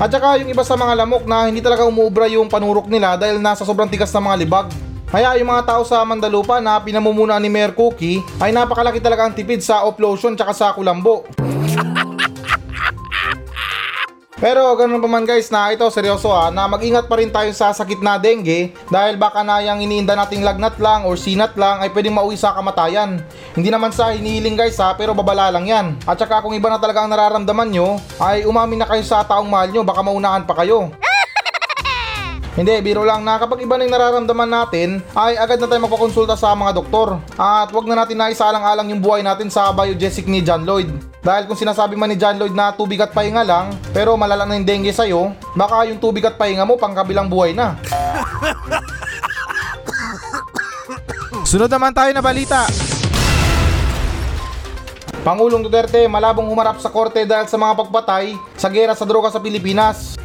At 0.00 0.08
saka 0.08 0.40
yung 0.40 0.48
iba 0.48 0.64
sa 0.64 0.72
mga 0.72 1.04
lamok 1.04 1.28
na 1.28 1.48
hindi 1.48 1.60
talaga 1.60 1.84
umuubra 1.84 2.24
yung 2.30 2.48
panurok 2.48 2.88
nila 2.88 3.20
dahil 3.20 3.36
nasa 3.36 3.66
sobrang 3.66 3.90
tigas 3.90 4.08
ng 4.12 4.24
mga 4.24 4.36
libag. 4.40 4.66
Kaya 5.12 5.36
yung 5.36 5.52
mga 5.52 5.68
tao 5.68 5.82
sa 5.84 6.00
Mandalupa 6.08 6.56
na 6.56 6.80
pinamumuno 6.80 7.36
ni 7.36 7.52
Mayor 7.52 7.76
Cookie 7.76 8.24
ay 8.40 8.48
napakalaki 8.48 8.96
talaga 8.96 9.28
ang 9.28 9.36
tipid 9.36 9.60
sa 9.60 9.84
offlotion 9.84 10.32
tsaka 10.32 10.56
sa 10.56 10.72
kulambo. 10.72 11.28
Pero 14.42 14.74
ganun 14.74 14.98
pa 14.98 15.06
man 15.06 15.22
guys 15.22 15.54
na 15.54 15.70
ito 15.70 15.86
seryoso 15.86 16.26
ha 16.34 16.50
na 16.50 16.66
mag-ingat 16.66 17.06
pa 17.06 17.14
rin 17.14 17.30
tayo 17.30 17.46
sa 17.54 17.70
sakit 17.70 18.02
na 18.02 18.18
dengue 18.18 18.74
dahil 18.90 19.14
baka 19.14 19.46
na 19.46 19.62
yung 19.62 19.78
iniinda 19.78 20.18
nating 20.18 20.42
lagnat 20.42 20.82
lang 20.82 21.06
or 21.06 21.14
sinat 21.14 21.54
lang 21.54 21.78
ay 21.78 21.94
pwedeng 21.94 22.18
mauwi 22.18 22.34
sa 22.34 22.50
kamatayan. 22.50 23.22
Hindi 23.54 23.70
naman 23.70 23.94
sa 23.94 24.10
hinihiling 24.10 24.58
guys 24.58 24.82
ha 24.82 24.98
pero 24.98 25.14
babala 25.14 25.54
lang 25.54 25.70
yan. 25.70 25.86
At 26.10 26.18
saka 26.18 26.42
kung 26.42 26.58
iba 26.58 26.66
na 26.66 26.82
talaga 26.82 27.06
ang 27.06 27.14
nararamdaman 27.14 27.70
nyo 27.70 28.02
ay 28.18 28.42
umamin 28.42 28.82
na 28.82 28.90
kayo 28.90 29.06
sa 29.06 29.22
taong 29.22 29.46
mahal 29.46 29.70
nyo 29.70 29.86
baka 29.86 30.02
maunahan 30.02 30.42
pa 30.42 30.58
kayo. 30.58 30.90
Hindi, 32.52 32.84
biro 32.84 33.00
lang 33.00 33.24
na 33.24 33.40
kapag 33.40 33.64
iba 33.64 33.80
na 33.80 33.88
yung 33.88 33.96
nararamdaman 33.96 34.44
natin, 34.44 35.00
ay 35.16 35.40
agad 35.40 35.56
na 35.56 35.64
tayo 35.64 35.88
magpakonsulta 35.88 36.36
sa 36.36 36.52
mga 36.52 36.76
doktor. 36.76 37.16
At 37.40 37.72
wag 37.72 37.88
na 37.88 38.04
natin 38.04 38.20
na 38.20 38.28
isaalang-alang 38.28 38.92
yung 38.92 39.00
buhay 39.00 39.24
natin 39.24 39.48
sa 39.48 39.72
biogesic 39.72 40.28
ni 40.28 40.44
John 40.44 40.68
Lloyd. 40.68 40.92
Dahil 41.24 41.48
kung 41.48 41.56
sinasabi 41.56 41.96
man 41.96 42.12
ni 42.12 42.20
John 42.20 42.36
Lloyd 42.36 42.52
na 42.52 42.76
tubig 42.76 43.00
at 43.00 43.16
pahinga 43.16 43.40
lang, 43.40 43.72
pero 43.96 44.20
malala 44.20 44.44
na 44.44 44.60
yung 44.60 44.68
dengue 44.68 44.92
sa'yo, 44.92 45.32
baka 45.56 45.88
yung 45.88 45.96
tubig 45.96 46.28
at 46.28 46.36
pahinga 46.36 46.68
mo 46.68 46.76
pang 46.76 46.92
kabilang 46.92 47.32
buhay 47.32 47.56
na. 47.56 47.72
Sunod 51.48 51.72
naman 51.72 51.96
tayo 51.96 52.12
na 52.12 52.20
balita. 52.20 52.68
Pangulong 55.24 55.64
Duterte 55.64 56.04
malabong 56.04 56.52
humarap 56.52 56.84
sa 56.84 56.92
korte 56.92 57.24
dahil 57.24 57.48
sa 57.48 57.56
mga 57.56 57.80
pagpatay 57.80 58.36
sa 58.60 58.68
gera 58.68 58.92
sa 58.92 59.08
droga 59.08 59.32
sa 59.32 59.40
Pilipinas. 59.40 60.20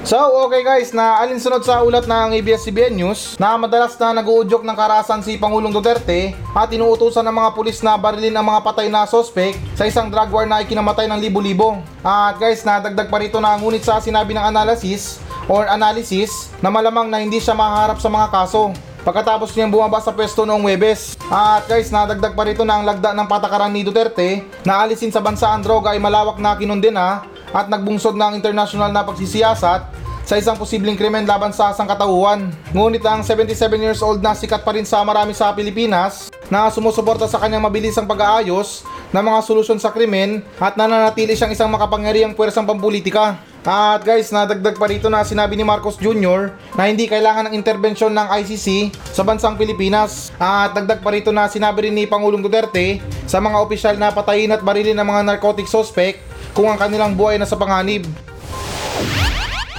So, 0.00 0.16
okay 0.48 0.64
guys, 0.64 0.96
na 0.96 1.20
alinsunod 1.20 1.60
sa 1.60 1.84
ulat 1.84 2.08
ng 2.08 2.32
ABS-CBN 2.40 2.96
News 2.96 3.36
na 3.36 3.52
madalas 3.60 3.92
na 4.00 4.16
nag-uudyok 4.16 4.64
ng 4.64 4.72
karasan 4.72 5.20
si 5.20 5.36
Pangulong 5.36 5.68
Duterte 5.68 6.32
at 6.56 6.72
inuutusan 6.72 7.20
ng 7.20 7.36
mga 7.36 7.50
pulis 7.52 7.84
na 7.84 8.00
barilin 8.00 8.32
ang 8.32 8.48
mga 8.48 8.64
patay 8.64 8.88
na 8.88 9.04
sospek 9.04 9.52
sa 9.76 9.84
isang 9.84 10.08
drug 10.08 10.32
war 10.32 10.48
na 10.48 10.64
ikinamatay 10.64 11.04
ng 11.04 11.20
libo-libo. 11.20 11.84
At 12.00 12.40
guys, 12.40 12.64
nadagdag 12.64 13.12
pa 13.12 13.20
rito 13.20 13.44
na 13.44 13.60
ngunit 13.60 13.84
sa 13.84 14.00
sinabi 14.00 14.32
ng 14.32 14.40
analysis 14.40 15.20
or 15.52 15.68
analysis 15.68 16.48
na 16.64 16.72
malamang 16.72 17.12
na 17.12 17.20
hindi 17.20 17.36
siya 17.36 17.52
maharap 17.52 18.00
sa 18.00 18.08
mga 18.08 18.32
kaso. 18.32 18.72
Pagkatapos 19.04 19.52
niyang 19.52 19.72
bumaba 19.72 20.00
sa 20.00 20.16
pwesto 20.16 20.48
noong 20.48 20.64
Webes. 20.64 21.12
At 21.28 21.68
guys, 21.68 21.92
nadagdag 21.92 22.32
pa 22.32 22.48
rito 22.48 22.64
na 22.64 22.80
ang 22.80 22.88
lagda 22.88 23.12
ng 23.12 23.28
patakaran 23.28 23.68
ni 23.68 23.84
Duterte 23.84 24.48
na 24.64 24.80
alisin 24.80 25.12
sa 25.12 25.20
bansa 25.20 25.52
ang 25.52 25.60
droga 25.60 25.92
ay 25.92 26.00
malawak 26.00 26.40
na 26.40 26.56
kinundena 26.56 27.24
at 27.50 27.66
nagbungsod 27.70 28.14
ng 28.14 28.38
international 28.38 28.90
na 28.90 29.06
pagsisiyasat 29.06 29.82
sa 30.30 30.38
isang 30.38 30.54
posibleng 30.54 30.94
krimen 30.94 31.26
laban 31.26 31.50
sa 31.50 31.74
sangkatauhan. 31.74 32.54
Ngunit 32.70 33.02
ang 33.02 33.26
77 33.26 33.82
years 33.82 33.98
old 33.98 34.22
na 34.22 34.30
sikat 34.30 34.62
pa 34.62 34.70
rin 34.70 34.86
sa 34.86 35.02
marami 35.02 35.34
sa 35.34 35.50
Pilipinas 35.50 36.30
na 36.46 36.70
sumusuporta 36.70 37.26
sa 37.26 37.42
kanyang 37.42 37.66
mabilisang 37.66 38.06
pag-aayos 38.06 38.86
ng 39.10 39.24
mga 39.26 39.40
solusyon 39.42 39.82
sa 39.82 39.90
krimen 39.90 40.46
at 40.62 40.78
nananatili 40.78 41.34
siyang 41.34 41.50
isang 41.50 41.70
makapangyarihang 41.70 42.38
puwersang 42.38 42.62
pampolitika. 42.62 43.42
At 43.60 44.06
guys, 44.06 44.32
nadagdag 44.32 44.80
pa 44.80 44.88
rito 44.88 45.12
na 45.12 45.20
sinabi 45.20 45.52
ni 45.52 45.66
Marcos 45.66 46.00
Jr. 46.00 46.54
na 46.78 46.88
hindi 46.88 47.04
kailangan 47.04 47.50
ng 47.50 47.54
interbensyon 47.60 48.14
ng 48.14 48.28
ICC 48.40 48.94
sa 49.12 49.20
bansang 49.20 49.60
Pilipinas. 49.60 50.32
At 50.40 50.72
dagdag 50.72 51.04
pa 51.04 51.12
rito 51.12 51.28
na 51.28 51.44
sinabi 51.44 51.90
rin 51.90 51.94
ni 51.98 52.08
Pangulong 52.08 52.40
Duterte 52.40 53.04
sa 53.28 53.36
mga 53.36 53.60
opisyal 53.60 54.00
na 54.00 54.14
patayin 54.14 54.54
at 54.54 54.64
barilin 54.64 54.96
ng 54.96 55.04
mga 55.04 55.22
narcotic 55.28 55.68
suspect 55.68 56.29
kung 56.54 56.68
ang 56.70 56.78
kanilang 56.78 57.14
buhay 57.14 57.38
na 57.38 57.46
sa 57.48 57.58
panganib. 57.58 58.06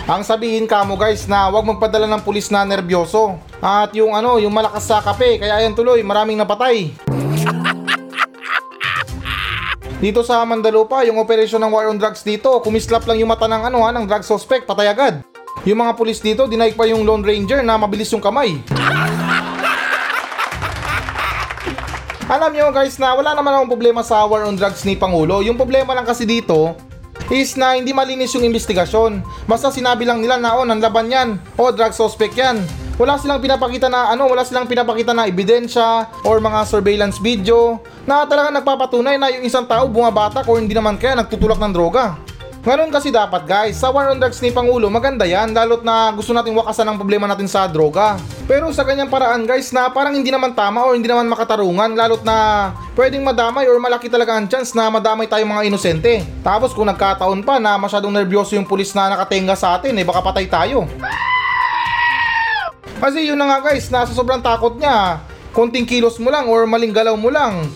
Ang 0.10 0.26
sabihin 0.26 0.66
kamo 0.68 0.98
guys 0.98 1.30
na 1.30 1.48
wag 1.48 1.64
magpadala 1.64 2.10
ng 2.10 2.26
pulis 2.26 2.52
na 2.52 2.66
nerbyoso. 2.66 3.38
At 3.62 3.94
yung 3.94 4.18
ano, 4.18 4.42
yung 4.42 4.52
malakas 4.52 4.90
sa 4.90 5.00
kape, 5.00 5.38
kaya 5.40 5.62
ayan 5.62 5.78
tuloy, 5.78 6.02
maraming 6.02 6.36
napatay. 6.42 6.90
Dito 10.02 10.26
sa 10.26 10.42
Mandalupa, 10.42 11.06
yung 11.06 11.22
operasyon 11.22 11.62
ng 11.62 11.72
war 11.72 11.86
on 11.86 12.02
drugs 12.02 12.26
dito, 12.26 12.58
kumislap 12.66 13.06
lang 13.06 13.22
yung 13.22 13.30
mata 13.30 13.46
ng 13.46 13.70
ano 13.70 13.86
ha, 13.86 13.94
ng 13.94 14.10
drug 14.10 14.26
suspect, 14.26 14.66
patay 14.66 14.90
agad. 14.90 15.22
Yung 15.62 15.78
mga 15.78 15.94
pulis 15.94 16.18
dito, 16.18 16.50
dinaig 16.50 16.74
pa 16.74 16.90
yung 16.90 17.06
Lone 17.06 17.22
Ranger 17.22 17.62
na 17.62 17.78
mabilis 17.78 18.10
yung 18.10 18.18
kamay. 18.18 18.66
Alam 22.32 22.56
nyo 22.56 22.72
guys 22.72 22.96
na 22.96 23.12
wala 23.12 23.36
naman 23.36 23.52
akong 23.52 23.76
problema 23.76 24.00
sa 24.08 24.24
war 24.24 24.48
on 24.48 24.56
drugs 24.56 24.88
ni 24.88 24.96
Pangulo. 24.96 25.44
Yung 25.44 25.60
problema 25.60 25.92
lang 25.92 26.08
kasi 26.08 26.24
dito, 26.24 26.80
is 27.28 27.60
na 27.60 27.76
hindi 27.76 27.92
malinis 27.92 28.32
yung 28.32 28.48
investigasyon. 28.48 29.20
Basta 29.44 29.68
sinabi 29.68 30.08
lang 30.08 30.24
nila 30.24 30.40
na 30.40 30.56
oh, 30.56 30.64
nanlaban 30.64 31.12
yan. 31.12 31.36
O, 31.60 31.68
oh, 31.68 31.72
drug 31.76 31.92
suspect 31.92 32.32
yan. 32.40 32.64
Wala 32.96 33.20
silang 33.20 33.44
pinapakita 33.44 33.92
na 33.92 34.16
ano, 34.16 34.32
wala 34.32 34.48
silang 34.48 34.64
pinapakita 34.64 35.12
na 35.12 35.28
ebidensya 35.28 36.08
or 36.24 36.40
mga 36.40 36.64
surveillance 36.72 37.20
video 37.20 37.84
na 38.08 38.24
talaga 38.24 38.64
nagpapatunay 38.64 39.20
na 39.20 39.28
yung 39.36 39.44
isang 39.44 39.68
tao 39.68 39.92
bumabatak 39.92 40.48
o 40.48 40.56
hindi 40.56 40.72
naman 40.72 40.96
kaya 40.96 41.20
nagtutulak 41.20 41.60
ng 41.60 41.76
droga. 41.76 42.16
Ngayon 42.62 42.94
kasi 42.94 43.10
dapat 43.10 43.50
guys, 43.50 43.82
sa 43.82 43.90
war 43.90 44.14
on 44.14 44.22
drugs 44.22 44.38
ni 44.38 44.54
Pangulo 44.54 44.86
maganda 44.86 45.26
yan 45.26 45.50
lalo't 45.50 45.82
na 45.82 46.14
gusto 46.14 46.30
nating 46.30 46.54
wakasan 46.54 46.86
ang 46.86 46.94
problema 46.94 47.26
natin 47.26 47.50
sa 47.50 47.66
droga. 47.66 48.22
Pero 48.46 48.70
sa 48.70 48.86
ganyang 48.86 49.10
paraan 49.10 49.50
guys 49.50 49.74
na 49.74 49.90
parang 49.90 50.14
hindi 50.14 50.30
naman 50.30 50.54
tama 50.54 50.86
o 50.86 50.94
hindi 50.94 51.10
naman 51.10 51.26
makatarungan 51.26 51.98
lalo't 51.98 52.22
na 52.22 52.70
pwedeng 52.94 53.26
madamay 53.26 53.66
or 53.66 53.82
malaki 53.82 54.14
talaga 54.14 54.38
ang 54.38 54.46
chance 54.46 54.78
na 54.78 54.94
madamay 54.94 55.26
tayong 55.26 55.50
mga 55.50 55.74
inosente. 55.74 56.22
Tapos 56.46 56.70
kung 56.78 56.86
nagkataon 56.86 57.42
pa 57.42 57.58
na 57.58 57.82
masyadong 57.82 58.14
nervyoso 58.14 58.54
yung 58.54 58.70
pulis 58.70 58.94
na 58.94 59.10
nakatenga 59.10 59.58
sa 59.58 59.82
atin 59.82 59.98
eh 59.98 60.06
baka 60.06 60.22
patay 60.22 60.46
tayo. 60.46 60.86
Kasi 63.02 63.26
yun 63.26 63.42
na 63.42 63.58
nga 63.58 63.74
guys, 63.74 63.90
nasa 63.90 64.14
sobrang 64.14 64.38
takot 64.38 64.78
niya. 64.78 65.18
Konting 65.50 65.90
kilos 65.90 66.22
mo 66.22 66.30
lang 66.30 66.46
or 66.46 66.70
maling 66.70 66.94
galaw 66.94 67.18
mo 67.18 67.34
lang. 67.34 67.74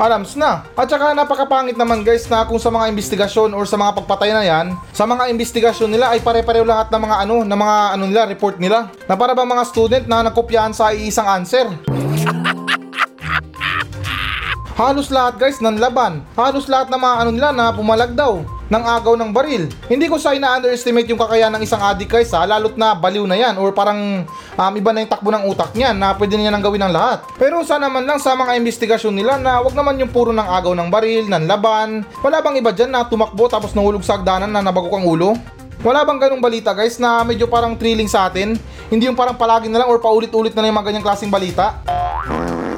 Alams 0.00 0.32
na. 0.34 0.64
At 0.72 0.88
saka 0.88 1.12
napakapangit 1.12 1.76
naman 1.76 2.00
guys 2.00 2.24
na 2.26 2.48
kung 2.48 2.56
sa 2.56 2.72
mga 2.72 2.88
investigasyon 2.92 3.52
or 3.52 3.68
sa 3.68 3.76
mga 3.76 3.92
pagpatay 4.02 4.30
na 4.32 4.44
yan, 4.44 4.66
sa 4.90 5.04
mga 5.04 5.28
investigasyon 5.28 5.92
nila 5.92 6.12
ay 6.12 6.24
pare-pareho 6.24 6.64
lahat 6.64 6.88
ng 6.88 7.02
mga 7.02 7.16
ano, 7.28 7.36
ng 7.44 7.58
mga 7.60 7.76
ano 7.98 8.04
nila, 8.08 8.22
report 8.24 8.56
nila. 8.56 8.88
Na 9.04 9.14
para 9.14 9.36
ba 9.36 9.44
mga 9.44 9.64
student 9.68 10.04
na 10.08 10.24
nakopyahan 10.24 10.72
sa 10.72 10.90
iisang 10.96 11.28
answer. 11.28 11.66
Halos 14.72 15.12
lahat 15.12 15.36
guys 15.36 15.60
ng 15.60 15.76
laban. 15.76 16.24
Halos 16.34 16.66
lahat 16.66 16.88
ng 16.88 17.00
mga 17.00 17.16
ano 17.20 17.30
nila 17.30 17.48
na 17.52 17.70
pumalag 17.70 18.16
daw 18.16 18.40
ng 18.72 18.84
agaw 18.88 19.12
ng 19.20 19.30
baril. 19.36 19.68
Hindi 19.84 20.08
ko 20.08 20.16
sa 20.16 20.32
ina-underestimate 20.32 21.04
yung 21.12 21.20
kakayahan 21.20 21.52
ng 21.52 21.62
isang 21.68 21.84
adik 21.84 22.08
guys 22.08 22.32
ha, 22.32 22.48
lalot 22.48 22.72
na 22.80 22.96
baliw 22.96 23.28
na 23.28 23.36
yan 23.36 23.60
or 23.60 23.76
parang 23.76 24.24
um, 24.56 24.72
iba 24.72 24.90
na 24.96 25.04
yung 25.04 25.12
takbo 25.12 25.28
ng 25.28 25.44
utak 25.44 25.76
niyan 25.76 25.92
na 25.92 26.16
pwede 26.16 26.40
niya 26.40 26.48
nang 26.48 26.64
gawin 26.64 26.80
ng 26.88 26.92
lahat. 26.96 27.20
Pero 27.36 27.60
sana 27.68 27.92
man 27.92 28.08
lang 28.08 28.16
sa 28.16 28.32
mga 28.32 28.56
investigasyon 28.56 29.12
nila 29.12 29.36
na 29.36 29.60
wag 29.60 29.76
naman 29.76 30.00
yung 30.00 30.08
puro 30.08 30.32
ng 30.32 30.48
agaw 30.48 30.72
ng 30.72 30.88
baril, 30.88 31.28
ng 31.28 31.44
laban. 31.44 32.00
Wala 32.24 32.40
bang 32.40 32.56
iba 32.56 32.72
dyan 32.72 32.88
na 32.88 33.04
tumakbo 33.04 33.44
tapos 33.52 33.76
nahulog 33.76 34.00
sa 34.00 34.16
hagdanan 34.16 34.48
na 34.48 34.64
nabagok 34.64 34.96
ang 34.96 35.04
ulo? 35.04 35.36
Wala 35.84 36.06
bang 36.06 36.16
ganong 36.16 36.40
balita 36.40 36.72
guys 36.72 36.96
na 36.96 37.20
medyo 37.26 37.44
parang 37.50 37.76
thrilling 37.76 38.08
sa 38.08 38.32
atin? 38.32 38.56
Hindi 38.88 39.04
yung 39.10 39.18
parang 39.18 39.36
palagi 39.36 39.68
na 39.68 39.84
lang 39.84 39.90
or 39.92 40.00
paulit-ulit 40.00 40.56
na 40.56 40.64
lang 40.64 40.72
yung 40.72 40.78
mga 40.80 40.88
ganyang 40.94 41.04
klaseng 41.04 41.28
balita? 41.28 41.76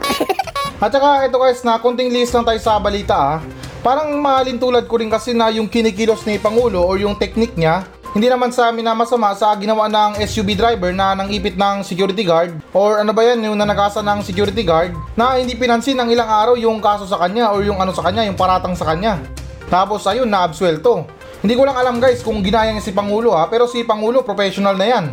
At 0.83 0.91
saka 0.91 1.29
ito 1.29 1.37
guys 1.39 1.63
na 1.63 1.79
konting 1.79 2.11
list 2.11 2.35
lang 2.35 2.43
tayo 2.43 2.59
sa 2.59 2.83
balita 2.83 3.15
ah. 3.15 3.39
Parang 3.85 4.17
mahalin 4.17 4.57
tulad 4.57 4.89
ko 4.89 4.97
rin 4.97 5.13
kasi 5.13 5.37
na 5.37 5.53
yung 5.53 5.69
kinikilos 5.69 6.25
ni 6.25 6.41
Pangulo 6.41 6.89
or 6.89 6.97
yung 6.97 7.21
technique 7.21 7.53
niya 7.53 7.85
hindi 8.15 8.31
naman 8.31 8.55
sa 8.55 8.71
amin 8.71 8.87
na 8.87 8.95
masama 8.95 9.35
sa 9.35 9.51
ginawa 9.59 9.91
ng 9.91 10.23
SUV 10.23 10.55
driver 10.55 10.95
na 10.95 11.19
nang 11.19 11.35
ipit 11.35 11.59
ng 11.59 11.83
security 11.83 12.23
guard 12.23 12.55
or 12.71 13.03
ano 13.03 13.11
ba 13.11 13.27
yan 13.27 13.43
yung 13.43 13.59
nanagasa 13.59 14.07
ng 14.07 14.23
security 14.23 14.63
guard 14.63 14.95
na 15.19 15.35
hindi 15.35 15.59
pinansin 15.59 15.99
ng 15.99 16.15
ilang 16.15 16.31
araw 16.31 16.55
yung 16.55 16.79
kaso 16.79 17.11
sa 17.11 17.19
kanya 17.19 17.51
or 17.51 17.67
yung 17.67 17.75
ano 17.83 17.91
sa 17.91 18.07
kanya 18.07 18.23
yung 18.23 18.39
paratang 18.39 18.79
sa 18.79 18.87
kanya. 18.87 19.19
Tapos 19.67 20.07
ayun 20.07 20.31
na 20.31 20.47
absuelto. 20.47 21.11
Hindi 21.43 21.59
ko 21.59 21.67
lang 21.67 21.75
alam 21.75 21.99
guys 21.99 22.23
kung 22.23 22.39
ginaya 22.39 22.71
niya 22.71 22.87
si 22.87 22.95
Pangulo 22.95 23.35
ha 23.35 23.51
pero 23.51 23.67
si 23.67 23.83
Pangulo 23.83 24.23
professional 24.23 24.79
na 24.79 24.87
yan. 24.87 25.05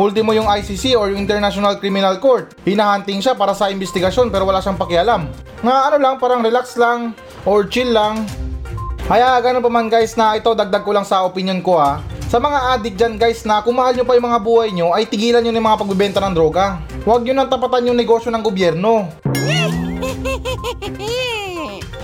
Ultimo 0.00 0.32
yung 0.32 0.48
ICC 0.48 0.96
or 0.96 1.12
yung 1.12 1.20
International 1.20 1.76
Criminal 1.76 2.16
Court. 2.16 2.56
Hinahunting 2.64 3.20
siya 3.20 3.36
para 3.36 3.52
sa 3.52 3.68
investigasyon 3.68 4.32
pero 4.32 4.48
wala 4.48 4.64
siyang 4.64 4.80
pakialam. 4.80 5.28
Nga 5.60 5.76
ano 5.92 5.96
lang, 6.00 6.14
parang 6.16 6.40
relax 6.40 6.80
lang 6.80 7.12
or 7.44 7.64
chill 7.68 7.88
lang. 7.92 8.26
Kaya 9.10 9.42
ganun 9.42 9.64
pa 9.64 9.70
man 9.72 9.90
guys 9.90 10.14
na 10.14 10.38
ito 10.38 10.54
dagdag 10.54 10.86
ko 10.86 10.94
lang 10.94 11.02
sa 11.02 11.26
opinion 11.26 11.58
ko 11.64 11.80
ha. 11.82 11.98
Sa 12.30 12.38
mga 12.38 12.78
addict 12.78 12.94
dyan 12.94 13.18
guys 13.18 13.42
na 13.42 13.58
kung 13.58 13.74
mahal 13.74 13.90
nyo 13.90 14.06
pa 14.06 14.14
yung 14.14 14.30
mga 14.30 14.38
buhay 14.38 14.70
nyo 14.70 14.94
ay 14.94 15.02
tigilan 15.10 15.42
nyo 15.42 15.50
na 15.50 15.58
yung 15.58 15.66
mga 15.66 15.80
pagbibenta 15.82 16.22
ng 16.22 16.30
droga. 16.30 16.78
Huwag 17.02 17.26
nyo 17.26 17.34
nang 17.34 17.50
tapatan 17.50 17.90
yung 17.90 17.98
negosyo 17.98 18.30
ng 18.30 18.38
gobyerno. 18.38 19.10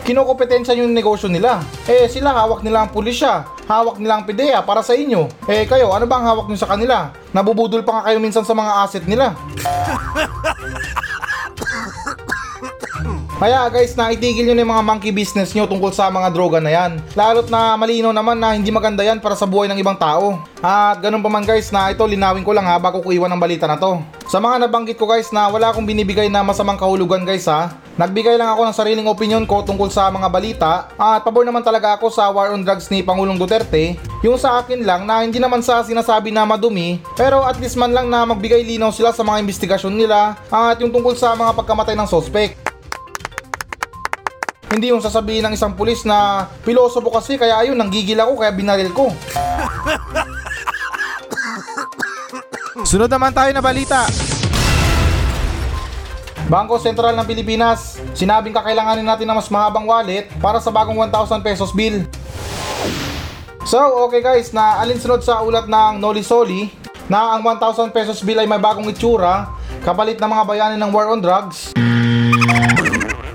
Kinokompetensya 0.06 0.74
yung 0.78 0.94
negosyo 0.94 1.30
nila. 1.30 1.62
Eh 1.86 2.06
sila 2.10 2.30
hawak 2.30 2.62
nila 2.62 2.86
ang 2.86 2.90
pulisya, 2.94 3.42
hawak 3.66 3.98
nila 3.98 4.18
ang 4.18 4.26
PIDEA 4.26 4.62
para 4.62 4.82
sa 4.82 4.94
inyo. 4.94 5.26
Eh 5.50 5.66
kayo, 5.66 5.90
ano 5.90 6.06
ba 6.06 6.22
ang 6.22 6.26
hawak 6.26 6.46
nyo 6.46 6.58
sa 6.58 6.70
kanila? 6.70 7.10
Nabubudol 7.34 7.82
pa 7.82 7.98
nga 7.98 8.10
kayo 8.10 8.18
minsan 8.22 8.46
sa 8.46 8.54
mga 8.54 8.72
asset 8.86 9.06
nila. 9.06 9.34
Kaya 13.36 13.68
guys, 13.68 13.92
na 13.92 14.08
itigil 14.08 14.48
nyo 14.48 14.56
na 14.56 14.64
yung 14.64 14.72
mga 14.72 14.86
monkey 14.88 15.12
business 15.12 15.52
nyo 15.52 15.68
tungkol 15.68 15.92
sa 15.92 16.08
mga 16.08 16.32
droga 16.32 16.56
na 16.56 16.72
yan. 16.72 16.96
Lalo't 17.12 17.52
na 17.52 17.76
malino 17.76 18.08
naman 18.08 18.40
na 18.40 18.56
hindi 18.56 18.72
maganda 18.72 19.04
yan 19.04 19.20
para 19.20 19.36
sa 19.36 19.44
buhay 19.44 19.68
ng 19.68 19.76
ibang 19.76 19.92
tao. 19.92 20.40
At 20.64 21.04
ganun 21.04 21.20
pa 21.20 21.28
man 21.28 21.44
guys 21.44 21.68
na 21.68 21.92
ito 21.92 22.00
linawin 22.08 22.40
ko 22.40 22.56
lang 22.56 22.64
ha 22.64 22.80
bago 22.80 23.04
ko 23.04 23.12
iwan 23.12 23.28
ang 23.28 23.36
balita 23.36 23.68
na 23.68 23.76
to. 23.76 24.00
Sa 24.32 24.40
mga 24.40 24.64
nabanggit 24.64 24.96
ko 24.96 25.04
guys 25.04 25.28
na 25.36 25.52
wala 25.52 25.68
akong 25.68 25.84
binibigay 25.84 26.32
na 26.32 26.40
masamang 26.40 26.80
kahulugan 26.80 27.28
guys 27.28 27.44
ha. 27.44 27.76
Nagbigay 28.00 28.40
lang 28.40 28.56
ako 28.56 28.72
ng 28.72 28.76
sariling 28.80 29.08
opinion 29.12 29.44
ko 29.44 29.60
tungkol 29.60 29.92
sa 29.92 30.08
mga 30.08 30.32
balita 30.32 30.88
at 30.96 31.20
pabor 31.20 31.44
naman 31.44 31.60
talaga 31.60 32.00
ako 32.00 32.08
sa 32.08 32.32
war 32.32 32.56
on 32.56 32.64
drugs 32.64 32.88
ni 32.88 33.04
Pangulong 33.04 33.36
Duterte. 33.36 34.00
Yung 34.24 34.40
sa 34.40 34.64
akin 34.64 34.80
lang 34.80 35.04
na 35.04 35.20
hindi 35.20 35.36
naman 35.36 35.60
sa 35.60 35.84
sinasabi 35.84 36.32
na 36.32 36.48
madumi 36.48 37.04
pero 37.12 37.44
at 37.44 37.60
least 37.60 37.76
man 37.76 37.92
lang 37.92 38.08
na 38.08 38.24
magbigay 38.24 38.64
linaw 38.64 38.88
sila 38.96 39.12
sa 39.12 39.20
mga 39.20 39.44
investigasyon 39.44 39.92
nila 39.92 40.40
at 40.48 40.80
yung 40.80 40.88
tungkol 40.88 41.12
sa 41.12 41.36
mga 41.36 41.52
pagkamatay 41.52 41.92
ng 42.00 42.08
sospek. 42.08 42.65
Hindi 44.66 44.90
yung 44.90 44.98
sasabihin 44.98 45.46
ng 45.46 45.54
isang 45.54 45.78
pulis 45.78 46.02
na 46.02 46.50
pilosopo 46.66 47.14
kasi 47.14 47.38
kaya 47.38 47.62
ayun 47.62 47.78
nanggigil 47.78 48.18
ako 48.18 48.42
kaya 48.42 48.50
binaril 48.50 48.90
ko. 48.90 49.14
Sunod 52.90 53.10
naman 53.10 53.30
tayo 53.30 53.50
na 53.54 53.62
balita. 53.62 54.06
Bangko 56.46 56.78
Sentral 56.78 57.18
ng 57.18 57.26
Pilipinas, 57.26 57.98
sinabing 58.14 58.54
kakailanganin 58.54 59.02
natin 59.02 59.26
ng 59.26 59.34
mas 59.34 59.50
mahabang 59.50 59.82
wallet 59.82 60.30
para 60.38 60.62
sa 60.62 60.70
bagong 60.70 60.94
1,000 60.94 61.42
pesos 61.42 61.74
bill. 61.74 62.06
So, 63.66 63.82
okay 64.06 64.22
guys, 64.22 64.54
na 64.54 64.78
alinsunod 64.78 65.26
sa 65.26 65.42
ulat 65.42 65.66
ng 65.66 65.98
Noli 65.98 66.22
Soli 66.22 66.70
na 67.10 67.34
ang 67.34 67.42
1,000 67.42 67.90
pesos 67.90 68.22
bill 68.22 68.38
ay 68.38 68.46
may 68.46 68.62
bagong 68.62 68.86
itsura 68.86 69.50
kapalit 69.82 70.22
ng 70.22 70.30
mga 70.30 70.44
bayani 70.46 70.76
ng 70.78 70.90
war 70.94 71.10
on 71.10 71.18
drugs. 71.18 71.75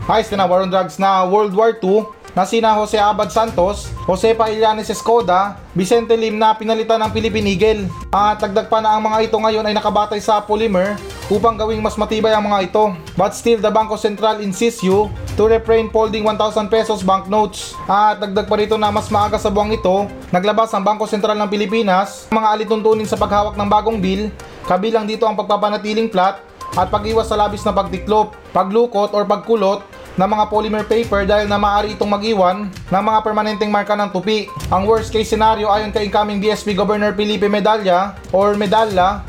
Ayos 0.10 0.34
na 0.34 0.50
war 0.50 0.66
on 0.66 0.74
drugs 0.74 0.98
na 0.98 1.22
World 1.30 1.54
War 1.54 1.78
II 1.78 2.10
na 2.34 2.42
sina 2.48 2.74
Jose 2.74 2.98
Abad 2.98 3.30
Santos, 3.30 3.92
Josepa 4.08 4.50
Ilianes 4.50 4.90
Escoda, 4.90 5.60
Vicente 5.78 6.16
Lim 6.18 6.40
na 6.40 6.56
pinalitan 6.58 6.98
ng 7.06 7.12
Philippine 7.12 7.54
Eagle. 7.54 7.82
At 8.10 8.42
dagdag 8.42 8.72
pa 8.72 8.82
na 8.82 8.96
ang 8.96 9.04
mga 9.04 9.30
ito 9.30 9.38
ngayon 9.38 9.68
ay 9.68 9.76
nakabatay 9.76 10.18
sa 10.24 10.42
polymer 10.42 10.98
upang 11.30 11.60
gawing 11.60 11.84
mas 11.84 12.00
matibay 12.00 12.34
ang 12.34 12.48
mga 12.48 12.72
ito. 12.72 12.96
But 13.20 13.36
still, 13.38 13.60
the 13.60 13.70
Bangko 13.70 14.00
Sentral 14.00 14.42
insists 14.42 14.82
you 14.82 15.12
to 15.36 15.44
refrain 15.46 15.92
folding 15.92 16.24
1,000 16.24 16.72
pesos 16.72 17.04
banknotes. 17.04 17.78
At 17.86 18.24
dagdag 18.24 18.48
pa 18.48 18.56
rito 18.58 18.80
na 18.80 18.90
mas 18.90 19.12
maaga 19.12 19.36
sa 19.38 19.52
buwang 19.52 19.76
ito, 19.76 20.08
naglabas 20.32 20.72
ang 20.72 20.82
Bangko 20.82 21.06
Sentral 21.06 21.38
ng 21.38 21.52
Pilipinas 21.52 22.32
mga 22.32 22.48
alituntunin 22.58 23.06
sa 23.06 23.20
paghawak 23.20 23.60
ng 23.60 23.68
bagong 23.70 24.00
bill, 24.00 24.32
kabilang 24.66 25.04
dito 25.04 25.28
ang 25.28 25.36
pagpapanatiling 25.36 26.08
flat 26.10 26.40
at 26.80 26.88
pag-iwas 26.88 27.28
sa 27.28 27.36
labis 27.36 27.68
na 27.68 27.76
pagtiklop, 27.76 28.32
paglukot 28.56 29.12
or 29.12 29.28
pagkulot 29.28 29.84
ng 30.16 30.28
mga 30.28 30.46
polymer 30.52 30.84
paper 30.84 31.24
dahil 31.24 31.48
na 31.48 31.56
maaari 31.56 31.96
itong 31.96 32.12
mag-iwan 32.12 32.68
ng 32.68 33.04
mga 33.04 33.20
permanenteng 33.24 33.72
marka 33.72 33.96
ng 33.96 34.12
tupi. 34.12 34.52
Ang 34.68 34.88
worst 34.88 35.14
case 35.14 35.32
scenario 35.32 35.72
ayon 35.72 35.94
kay 35.94 36.08
incoming 36.08 36.44
BSP 36.44 36.76
Governor 36.76 37.16
Felipe 37.16 37.48
Medalla 37.48 38.20
or 38.36 38.60
Medalla 38.60 39.24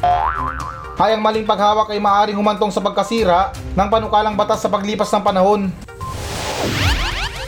ay 1.03 1.19
ang 1.19 1.23
maling 1.23 1.43
paghawak 1.43 1.91
ay 1.91 1.99
maaaring 1.99 2.39
humantong 2.39 2.71
sa 2.71 2.79
pagkasira 2.79 3.51
ng 3.75 3.89
panukalang 3.91 4.39
batas 4.39 4.63
sa 4.63 4.71
paglipas 4.71 5.11
ng 5.11 5.23
panahon. 5.23 5.67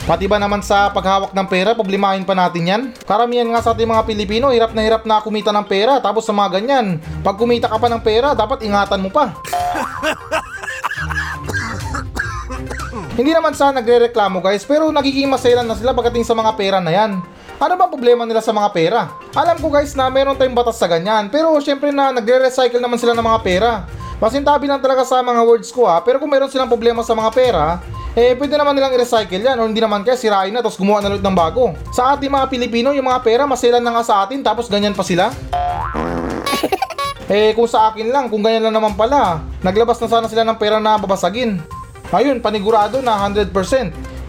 Pati 0.04 0.28
ba 0.28 0.36
naman 0.36 0.60
sa 0.60 0.92
paghawak 0.92 1.32
ng 1.32 1.48
pera, 1.48 1.72
problemahin 1.72 2.28
pa 2.28 2.36
natin 2.36 2.68
yan? 2.68 2.82
Karamihan 3.08 3.48
nga 3.48 3.64
sa 3.64 3.72
ating 3.72 3.88
mga 3.88 4.04
Pilipino, 4.04 4.52
hirap 4.52 4.76
na 4.76 4.84
hirap 4.84 5.08
na 5.08 5.24
kumita 5.24 5.48
ng 5.48 5.64
pera, 5.64 5.96
tapos 5.96 6.28
sa 6.28 6.36
mga 6.36 6.60
ganyan, 6.60 7.00
pag 7.24 7.40
kumita 7.40 7.72
ka 7.72 7.80
pa 7.80 7.88
ng 7.88 8.04
pera, 8.04 8.36
dapat 8.36 8.60
ingatan 8.68 9.00
mo 9.00 9.08
pa. 9.08 9.32
Hindi 13.14 13.30
naman 13.30 13.54
sa 13.54 13.70
nagre-reklamo 13.70 14.42
guys, 14.42 14.66
pero 14.66 14.90
nagiging 14.90 15.30
maselan 15.30 15.70
na 15.70 15.78
sila 15.78 15.94
pagdating 15.94 16.26
sa 16.26 16.34
mga 16.34 16.50
pera 16.58 16.78
na 16.82 16.90
yan. 16.90 17.22
Ano 17.62 17.78
ba 17.78 17.86
problema 17.86 18.26
nila 18.26 18.42
sa 18.42 18.50
mga 18.50 18.74
pera? 18.74 19.06
Alam 19.38 19.62
ko 19.62 19.70
guys 19.70 19.94
na 19.94 20.10
meron 20.10 20.34
tayong 20.34 20.50
batas 20.50 20.74
sa 20.74 20.90
ganyan, 20.90 21.30
pero 21.30 21.54
syempre 21.62 21.94
na 21.94 22.10
nagre-recycle 22.10 22.82
naman 22.82 22.98
sila 22.98 23.14
ng 23.14 23.22
mga 23.22 23.40
pera. 23.46 23.70
Pasintabi 24.18 24.66
lang 24.66 24.82
talaga 24.82 25.06
sa 25.06 25.22
mga 25.22 25.46
words 25.46 25.70
ko 25.70 25.86
ha, 25.86 26.02
pero 26.02 26.18
kung 26.18 26.26
meron 26.26 26.50
silang 26.50 26.66
problema 26.66 27.06
sa 27.06 27.14
mga 27.14 27.30
pera, 27.30 27.78
eh 28.18 28.34
pwede 28.34 28.58
naman 28.58 28.74
nilang 28.74 28.90
i-recycle 28.98 29.46
yan 29.46 29.62
o 29.62 29.70
hindi 29.70 29.78
naman 29.78 30.02
kaya 30.02 30.18
sirain 30.18 30.50
na 30.50 30.58
tapos 30.58 30.74
gumawa 30.74 30.98
na 30.98 31.14
ulit 31.14 31.22
ng 31.22 31.38
bago. 31.38 31.70
Sa 31.94 32.18
ating 32.18 32.34
mga 32.34 32.50
Pilipino, 32.50 32.90
yung 32.90 33.06
mga 33.06 33.22
pera 33.22 33.46
maselan 33.46 33.78
na 33.78 33.94
nga 33.94 34.02
sa 34.02 34.26
atin 34.26 34.42
tapos 34.42 34.66
ganyan 34.66 34.90
pa 34.90 35.06
sila. 35.06 35.30
eh 37.30 37.54
kung 37.54 37.70
sa 37.70 37.94
akin 37.94 38.10
lang, 38.10 38.26
kung 38.26 38.42
ganyan 38.42 38.66
lang 38.66 38.74
naman 38.74 38.98
pala, 38.98 39.38
naglabas 39.62 40.02
na 40.02 40.10
sana 40.10 40.26
sila 40.26 40.42
ng 40.42 40.58
pera 40.58 40.82
na 40.82 40.98
babasagin. 40.98 41.62
Ayun, 42.12 42.42
panigurado 42.42 43.00
na 43.00 43.16
100%. 43.16 43.52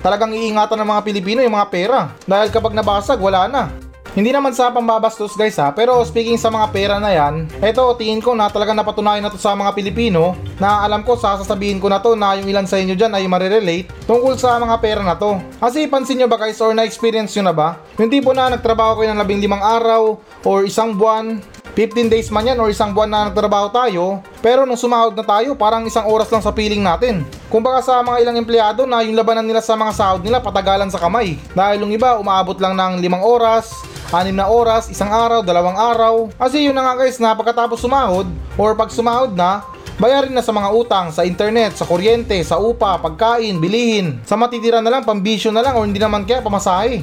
Talagang 0.05 0.31
iingatan 0.31 0.77
ng 0.77 0.89
mga 0.93 1.01
Pilipino 1.01 1.39
yung 1.41 1.57
mga 1.57 1.71
pera. 1.73 1.99
Dahil 2.29 2.53
kapag 2.53 2.77
nabasag, 2.77 3.17
wala 3.17 3.49
na. 3.49 3.73
Hindi 4.15 4.31
naman 4.31 4.55
sa 4.55 4.71
pambabastos 4.71 5.35
guys 5.35 5.59
ha, 5.59 5.75
pero 5.75 5.99
speaking 6.07 6.39
sa 6.39 6.47
mga 6.47 6.71
pera 6.71 6.95
na 7.03 7.11
yan, 7.11 7.51
eto 7.59 7.83
tingin 7.99 8.23
ko 8.23 8.31
na 8.31 8.47
talagang 8.47 8.79
napatunayan 8.79 9.19
na 9.19 9.27
to 9.27 9.35
sa 9.35 9.51
mga 9.59 9.75
Pilipino 9.75 10.39
na 10.55 10.87
alam 10.87 11.03
ko 11.03 11.19
sasasabihin 11.19 11.83
ko 11.83 11.91
na 11.91 11.99
to 11.99 12.15
na 12.15 12.39
yung 12.39 12.47
ilan 12.47 12.63
sa 12.63 12.79
inyo 12.79 12.95
dyan 12.95 13.11
ay 13.11 13.27
marirelate 13.27 13.91
tungkol 14.07 14.39
sa 14.39 14.55
mga 14.55 14.79
pera 14.79 15.03
na 15.03 15.19
to. 15.19 15.35
Kasi 15.59 15.91
pansin 15.91 16.23
nyo 16.23 16.31
ba 16.31 16.39
guys 16.39 16.63
or 16.63 16.71
na-experience 16.71 17.35
nyo 17.35 17.43
na 17.43 17.51
ba? 17.51 17.75
Yung 17.99 18.07
tipo 18.07 18.31
na 18.31 18.55
nagtrabaho 18.55 19.03
kayo 19.03 19.11
ng 19.11 19.19
labing 19.19 19.43
limang 19.43 19.59
araw 19.59 20.15
or 20.47 20.63
isang 20.63 20.95
buwan, 20.95 21.43
15 21.75 22.07
days 22.07 22.31
man 22.31 22.47
yan 22.47 22.55
or 22.55 22.71
isang 22.71 22.95
buwan 22.95 23.11
na 23.11 23.27
nagtrabaho 23.27 23.67
tayo, 23.67 24.23
pero 24.39 24.63
nung 24.63 24.79
sumahod 24.79 25.11
na 25.11 25.27
tayo, 25.27 25.59
parang 25.59 25.83
isang 25.83 26.07
oras 26.07 26.31
lang 26.31 26.39
sa 26.39 26.55
piling 26.55 26.79
natin. 26.79 27.27
Kumbaga 27.51 27.83
sa 27.83 27.99
mga 27.99 28.23
ilang 28.23 28.39
empleyado 28.39 28.87
na 28.87 29.03
yung 29.03 29.19
labanan 29.19 29.43
nila 29.43 29.59
sa 29.59 29.75
mga 29.75 29.91
sahod 29.91 30.23
nila 30.23 30.39
patagalan 30.39 30.87
sa 30.87 31.03
kamay. 31.03 31.35
Dahil 31.51 31.83
yung 31.83 31.91
iba 31.91 32.15
umaabot 32.15 32.55
lang 32.63 32.79
ng 32.79 33.03
limang 33.03 33.19
oras, 33.19 33.75
anim 34.15 34.31
na 34.31 34.47
oras, 34.47 34.87
isang 34.87 35.11
araw, 35.11 35.43
dalawang 35.43 35.75
araw. 35.75 36.31
Kasi 36.39 36.63
yun 36.63 36.71
na 36.71 36.87
nga 36.87 36.95
guys 36.95 37.19
na 37.19 37.35
pagkatapos 37.35 37.83
sumahod 37.83 38.25
or 38.55 38.71
pag 38.71 38.87
sumahod 38.87 39.35
na, 39.35 39.59
Bayarin 39.95 40.35
na 40.35 40.43
sa 40.43 40.51
mga 40.51 40.75
utang, 40.75 41.07
sa 41.15 41.23
internet, 41.23 41.79
sa 41.79 41.87
kuryente, 41.87 42.35
sa 42.43 42.59
upa, 42.59 42.99
pagkain, 42.99 43.63
bilihin. 43.63 44.19
Sa 44.27 44.35
matitira 44.35 44.83
na 44.83 44.91
lang, 44.91 45.07
pambisyo 45.07 45.55
na 45.55 45.63
lang 45.63 45.79
o 45.79 45.87
hindi 45.87 46.03
naman 46.03 46.27
kaya 46.27 46.43
pamasahe. 46.43 46.99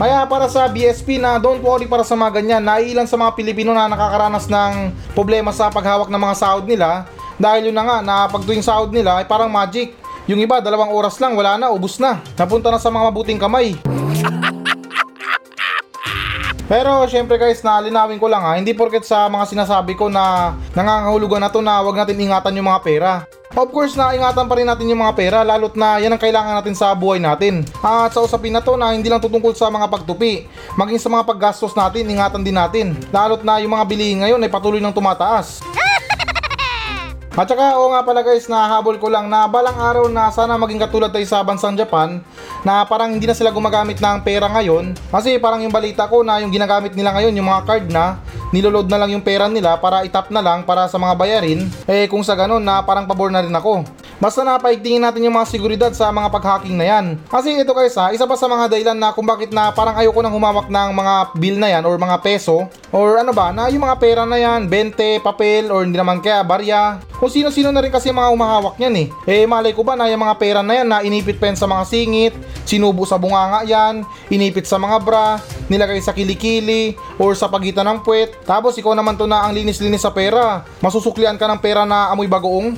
Kaya 0.00 0.24
para 0.24 0.48
sa 0.48 0.64
BSP 0.64 1.20
na 1.20 1.36
don't 1.36 1.60
worry 1.60 1.84
para 1.84 2.00
sa 2.00 2.16
mga 2.16 2.40
ganyan, 2.40 2.64
naiilan 2.64 3.04
sa 3.04 3.20
mga 3.20 3.36
Pilipino 3.36 3.76
na 3.76 3.84
nakakaranas 3.84 4.48
ng 4.48 4.96
problema 5.12 5.52
sa 5.52 5.68
paghawak 5.68 6.08
ng 6.08 6.16
mga 6.16 6.34
sahod 6.40 6.64
nila 6.64 7.04
dahil 7.36 7.68
yun 7.68 7.76
na 7.76 7.84
nga 7.84 8.00
na 8.00 8.24
pag 8.24 8.40
tuwing 8.40 8.64
sahod 8.64 8.96
nila 8.96 9.20
ay 9.20 9.28
parang 9.28 9.52
magic. 9.52 9.92
Yung 10.24 10.40
iba 10.40 10.56
dalawang 10.64 10.88
oras 10.88 11.20
lang 11.20 11.36
wala 11.36 11.60
na, 11.60 11.68
ubus 11.68 12.00
na. 12.00 12.16
Napunta 12.32 12.72
na 12.72 12.80
sa 12.80 12.88
mga 12.88 13.12
mabuting 13.12 13.36
kamay. 13.36 13.76
Pero 16.72 17.04
syempre 17.04 17.36
guys, 17.36 17.60
nalinawin 17.60 18.16
ko 18.16 18.24
lang 18.24 18.40
ha, 18.40 18.56
hindi 18.56 18.72
porket 18.72 19.04
sa 19.04 19.28
mga 19.28 19.52
sinasabi 19.52 20.00
ko 20.00 20.08
na 20.08 20.56
nangangahulugan 20.72 21.44
na 21.44 21.52
to 21.52 21.60
na 21.60 21.84
wag 21.84 22.00
natin 22.00 22.16
ingatan 22.16 22.56
yung 22.56 22.72
mga 22.72 22.80
pera. 22.80 23.28
Of 23.50 23.74
course 23.74 23.98
na 23.98 24.14
ingatan 24.14 24.46
pa 24.46 24.54
rin 24.54 24.62
natin 24.62 24.86
yung 24.86 25.02
mga 25.02 25.16
pera 25.18 25.38
lalo't 25.42 25.74
na 25.74 25.98
yan 25.98 26.14
ang 26.14 26.22
kailangan 26.22 26.62
natin 26.62 26.70
sa 26.78 26.94
buhay 26.94 27.18
natin. 27.18 27.66
At 27.82 28.14
sa 28.14 28.22
usapin 28.22 28.54
na 28.54 28.62
to 28.62 28.78
na 28.78 28.94
hindi 28.94 29.10
lang 29.10 29.18
tutungkol 29.18 29.58
sa 29.58 29.66
mga 29.66 29.90
pagtupi, 29.90 30.46
maging 30.78 31.02
sa 31.02 31.10
mga 31.10 31.26
paggastos 31.26 31.74
natin, 31.74 32.06
ingatan 32.06 32.46
din 32.46 32.54
natin. 32.54 32.94
Lalo't 33.10 33.42
na 33.42 33.58
yung 33.58 33.74
mga 33.74 33.84
bilihin 33.90 34.22
ngayon 34.22 34.38
ay 34.46 34.50
patuloy 34.54 34.78
nang 34.78 34.94
tumataas. 34.94 35.66
At 37.30 37.46
saka, 37.46 37.78
oo 37.78 37.94
nga 37.94 38.02
pala 38.02 38.26
guys, 38.26 38.50
nahabol 38.50 38.98
ko 38.98 39.06
lang 39.06 39.30
na 39.30 39.46
balang 39.46 39.78
araw 39.78 40.10
na 40.10 40.34
sana 40.34 40.58
maging 40.58 40.82
katulad 40.82 41.14
tayo 41.14 41.22
sa 41.30 41.46
bansang 41.46 41.78
Japan 41.78 42.18
na 42.66 42.82
parang 42.82 43.14
hindi 43.14 43.22
na 43.22 43.38
sila 43.38 43.54
gumagamit 43.54 44.02
ng 44.02 44.18
pera 44.26 44.50
ngayon 44.50 44.98
kasi 45.14 45.38
parang 45.38 45.62
yung 45.62 45.70
balita 45.70 46.10
ko 46.10 46.26
na 46.26 46.42
yung 46.42 46.50
ginagamit 46.50 46.90
nila 46.98 47.14
ngayon 47.14 47.38
yung 47.38 47.46
mga 47.46 47.62
card 47.62 47.86
na 47.86 48.18
niloload 48.50 48.90
na 48.90 48.98
lang 48.98 49.14
yung 49.14 49.22
pera 49.22 49.46
nila 49.46 49.78
para 49.78 50.02
itap 50.02 50.26
na 50.34 50.42
lang 50.42 50.66
para 50.66 50.90
sa 50.90 50.98
mga 50.98 51.14
bayarin 51.14 51.70
eh 51.86 52.10
kung 52.10 52.26
sa 52.26 52.34
ganun 52.34 52.66
na 52.66 52.82
parang 52.82 53.06
pabor 53.06 53.30
na 53.30 53.46
rin 53.46 53.54
ako. 53.54 53.86
Basta 54.20 54.44
napaigtingin 54.44 55.00
natin 55.00 55.24
yung 55.24 55.32
mga 55.32 55.48
seguridad 55.48 55.92
sa 55.96 56.12
mga 56.12 56.28
pag-hacking 56.28 56.76
na 56.76 56.84
yan. 56.84 57.16
Kasi 57.24 57.56
ito 57.56 57.72
guys 57.72 57.96
ha, 57.96 58.12
isa 58.12 58.28
pa 58.28 58.36
sa 58.36 58.52
mga 58.52 58.68
dahilan 58.68 58.92
na 58.92 59.16
kung 59.16 59.24
bakit 59.24 59.48
na 59.48 59.72
parang 59.72 59.96
ayoko 59.96 60.20
nang 60.20 60.36
humawak 60.36 60.68
ng 60.68 60.90
mga 60.92 61.14
bill 61.40 61.56
na 61.56 61.68
yan 61.72 61.88
or 61.88 61.96
mga 61.96 62.20
peso 62.20 62.68
or 62.92 63.16
ano 63.16 63.32
ba, 63.32 63.48
na 63.48 63.72
yung 63.72 63.80
mga 63.80 63.96
pera 63.96 64.22
na 64.28 64.36
yan, 64.36 64.68
20, 64.68 65.24
papel 65.24 65.72
or 65.72 65.88
hindi 65.88 65.96
naman 65.96 66.20
kaya 66.20 66.44
barya. 66.44 67.00
Kung 67.16 67.32
sino-sino 67.32 67.72
na 67.72 67.80
rin 67.80 67.88
kasi 67.88 68.12
mga 68.12 68.28
umahawak 68.28 68.76
niyan 68.76 68.94
eh. 69.00 69.06
Eh 69.24 69.48
malay 69.48 69.72
ko 69.72 69.80
ba 69.88 69.96
na 69.96 70.04
yung 70.12 70.20
mga 70.20 70.36
pera 70.36 70.60
na 70.60 70.76
yan 70.76 70.88
na 70.92 71.00
inipit 71.00 71.40
pa 71.40 71.48
yan 71.48 71.56
sa 71.56 71.64
mga 71.64 71.88
singit, 71.88 72.36
sinubo 72.68 73.08
sa 73.08 73.16
bunganga 73.16 73.64
yan, 73.64 74.04
inipit 74.28 74.68
sa 74.68 74.76
mga 74.76 75.00
bra, 75.00 75.40
nilagay 75.72 75.96
sa 76.04 76.12
kilikili 76.12 76.92
or 77.16 77.32
sa 77.32 77.48
pagitan 77.48 77.88
ng 77.88 78.04
puwet. 78.04 78.36
Tapos 78.44 78.76
ikaw 78.76 78.92
naman 78.92 79.16
to 79.16 79.24
na 79.24 79.48
ang 79.48 79.56
linis-linis 79.56 80.04
sa 80.04 80.12
pera. 80.12 80.60
Masusuklian 80.84 81.40
ka 81.40 81.48
ng 81.48 81.60
pera 81.64 81.88
na 81.88 82.12
amoy 82.12 82.28
bagoong. 82.28 82.76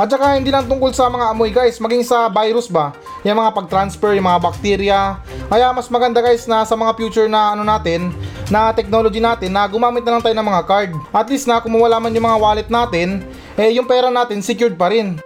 At 0.00 0.08
saka 0.08 0.40
hindi 0.40 0.48
lang 0.48 0.64
tungkol 0.64 0.96
sa 0.96 1.12
mga 1.12 1.36
amoy 1.36 1.52
guys, 1.52 1.76
maging 1.76 2.00
sa 2.00 2.32
virus 2.32 2.72
ba, 2.72 2.96
yung 3.20 3.36
mga 3.36 3.52
pag-transfer, 3.52 4.16
yung 4.16 4.24
mga 4.24 4.40
bakterya. 4.40 5.20
Kaya 5.52 5.76
mas 5.76 5.92
maganda 5.92 6.24
guys 6.24 6.48
na 6.48 6.64
sa 6.64 6.72
mga 6.72 6.96
future 6.96 7.28
na 7.28 7.52
ano 7.52 7.68
natin, 7.68 8.08
na 8.48 8.72
technology 8.72 9.20
natin, 9.20 9.52
na 9.52 9.68
gumamit 9.68 10.00
na 10.00 10.16
lang 10.16 10.24
tayo 10.24 10.32
ng 10.32 10.48
mga 10.48 10.62
card. 10.64 10.90
At 11.12 11.28
least 11.28 11.44
na 11.44 11.60
kung 11.60 11.76
mawala 11.76 12.00
man 12.00 12.16
yung 12.16 12.24
mga 12.24 12.40
wallet 12.40 12.68
natin, 12.72 13.28
eh 13.60 13.76
yung 13.76 13.84
pera 13.84 14.08
natin 14.08 14.40
secured 14.40 14.80
pa 14.80 14.88
rin. 14.88 15.20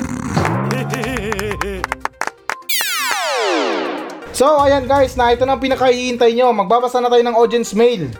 So 4.34 4.58
ayan 4.58 4.90
guys, 4.90 5.14
na 5.14 5.30
ito 5.30 5.46
na 5.46 5.54
ang 5.54 5.62
pinakahihintay 5.62 6.34
nyo. 6.34 6.50
Magbabasa 6.50 6.98
na 6.98 7.06
tayo 7.06 7.22
ng 7.22 7.38
audience 7.38 7.78
mail. 7.78 8.10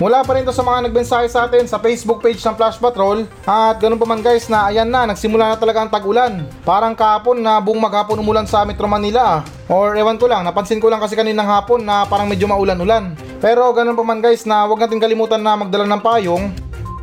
Mula 0.00 0.24
pa 0.24 0.32
rin 0.32 0.46
to 0.48 0.54
sa 0.54 0.64
mga 0.64 0.88
nagbensahe 0.88 1.28
sa 1.28 1.44
atin 1.44 1.68
sa 1.68 1.76
Facebook 1.76 2.24
page 2.24 2.40
ng 2.40 2.56
Flash 2.56 2.80
Patrol 2.80 3.28
at 3.44 3.76
ganun 3.76 4.00
pa 4.00 4.08
man 4.08 4.24
guys 4.24 4.48
na 4.48 4.72
ayan 4.72 4.88
na 4.88 5.04
nagsimula 5.04 5.52
na 5.52 5.56
talaga 5.60 5.84
ang 5.84 5.92
tag-ulan. 5.92 6.48
Parang 6.64 6.96
kahapon 6.96 7.44
na 7.44 7.60
buong 7.60 7.76
maghapon 7.76 8.16
umulan 8.16 8.48
sa 8.48 8.64
Metro 8.64 8.88
Manila. 8.88 9.44
Or 9.68 9.92
ewan 9.92 10.16
ko 10.16 10.28
lang, 10.28 10.48
napansin 10.48 10.80
ko 10.80 10.88
lang 10.88 11.00
kasi 11.00 11.12
kaninang 11.12 11.48
hapon 11.48 11.84
na 11.84 12.08
parang 12.08 12.24
medyo 12.24 12.48
maulan-ulan. 12.48 13.12
Pero 13.42 13.68
ganun 13.76 13.98
pa 13.98 14.04
man 14.04 14.24
guys 14.24 14.48
na 14.48 14.64
wag 14.64 14.80
natin 14.80 15.02
kalimutan 15.02 15.44
na 15.44 15.60
magdala 15.60 15.84
ng 15.84 16.00
payong 16.00 16.44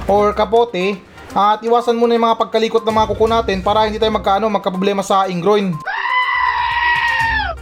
or 0.10 0.34
kapote 0.34 0.98
at 1.30 1.62
iwasan 1.62 1.94
muna 1.94 2.18
yung 2.18 2.26
mga 2.26 2.42
pagkalikot 2.42 2.82
ng 2.82 2.96
mga 2.96 3.10
kuko 3.14 3.26
natin 3.30 3.58
para 3.62 3.86
hindi 3.86 4.02
tayo 4.02 4.10
magkaano 4.10 4.50
magkaproblema 4.50 5.06
sa 5.06 5.30
ingroin. 5.30 5.78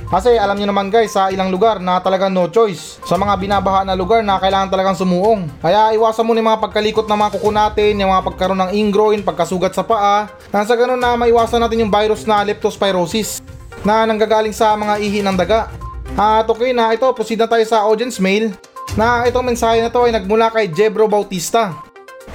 Kasi 0.08 0.40
alam 0.40 0.56
niyo 0.56 0.72
naman 0.72 0.88
guys 0.88 1.12
sa 1.12 1.28
ilang 1.28 1.52
lugar 1.52 1.84
na 1.84 2.00
talagang 2.00 2.32
no 2.32 2.48
choice. 2.48 2.96
Sa 3.04 3.20
mga 3.20 3.36
binabaha 3.36 3.84
na 3.84 3.92
lugar 3.92 4.24
na 4.24 4.40
kailangan 4.40 4.72
talagang 4.72 4.96
sumuong. 4.96 5.52
Kaya 5.60 5.92
iwasan 6.00 6.24
muna 6.24 6.40
yung 6.40 6.50
mga 6.56 6.64
pagkalikot 6.64 7.12
ng 7.12 7.20
mga 7.20 7.34
kuko 7.36 7.50
natin, 7.52 8.00
yung 8.00 8.12
mga 8.16 8.24
pagkaroon 8.32 8.62
ng 8.64 8.72
ingroin, 8.72 9.20
pagkasugat 9.20 9.76
sa 9.76 9.84
paa. 9.84 10.32
Nang 10.56 10.64
sa 10.64 10.80
ganun 10.80 11.00
na 11.00 11.20
maiwasan 11.20 11.60
natin 11.60 11.84
yung 11.84 11.92
virus 11.92 12.24
na 12.24 12.40
leptospirosis 12.48 13.44
na 13.84 14.08
nanggagaling 14.08 14.56
sa 14.56 14.72
mga 14.80 14.96
ihi 15.04 15.20
ng 15.20 15.36
daga. 15.36 15.68
At 16.16 16.48
okay 16.48 16.72
na 16.72 16.96
ito, 16.96 17.06
proceed 17.12 17.44
na 17.44 17.52
tayo 17.52 17.68
sa 17.68 17.84
audience 17.84 18.18
mail 18.24 18.56
na 18.96 19.28
itong 19.28 19.44
mensahe 19.44 19.84
na 19.84 19.92
to 19.92 20.08
ay 20.08 20.16
nagmula 20.16 20.48
kay 20.50 20.72
Jebro 20.72 21.06
Bautista. 21.12 21.87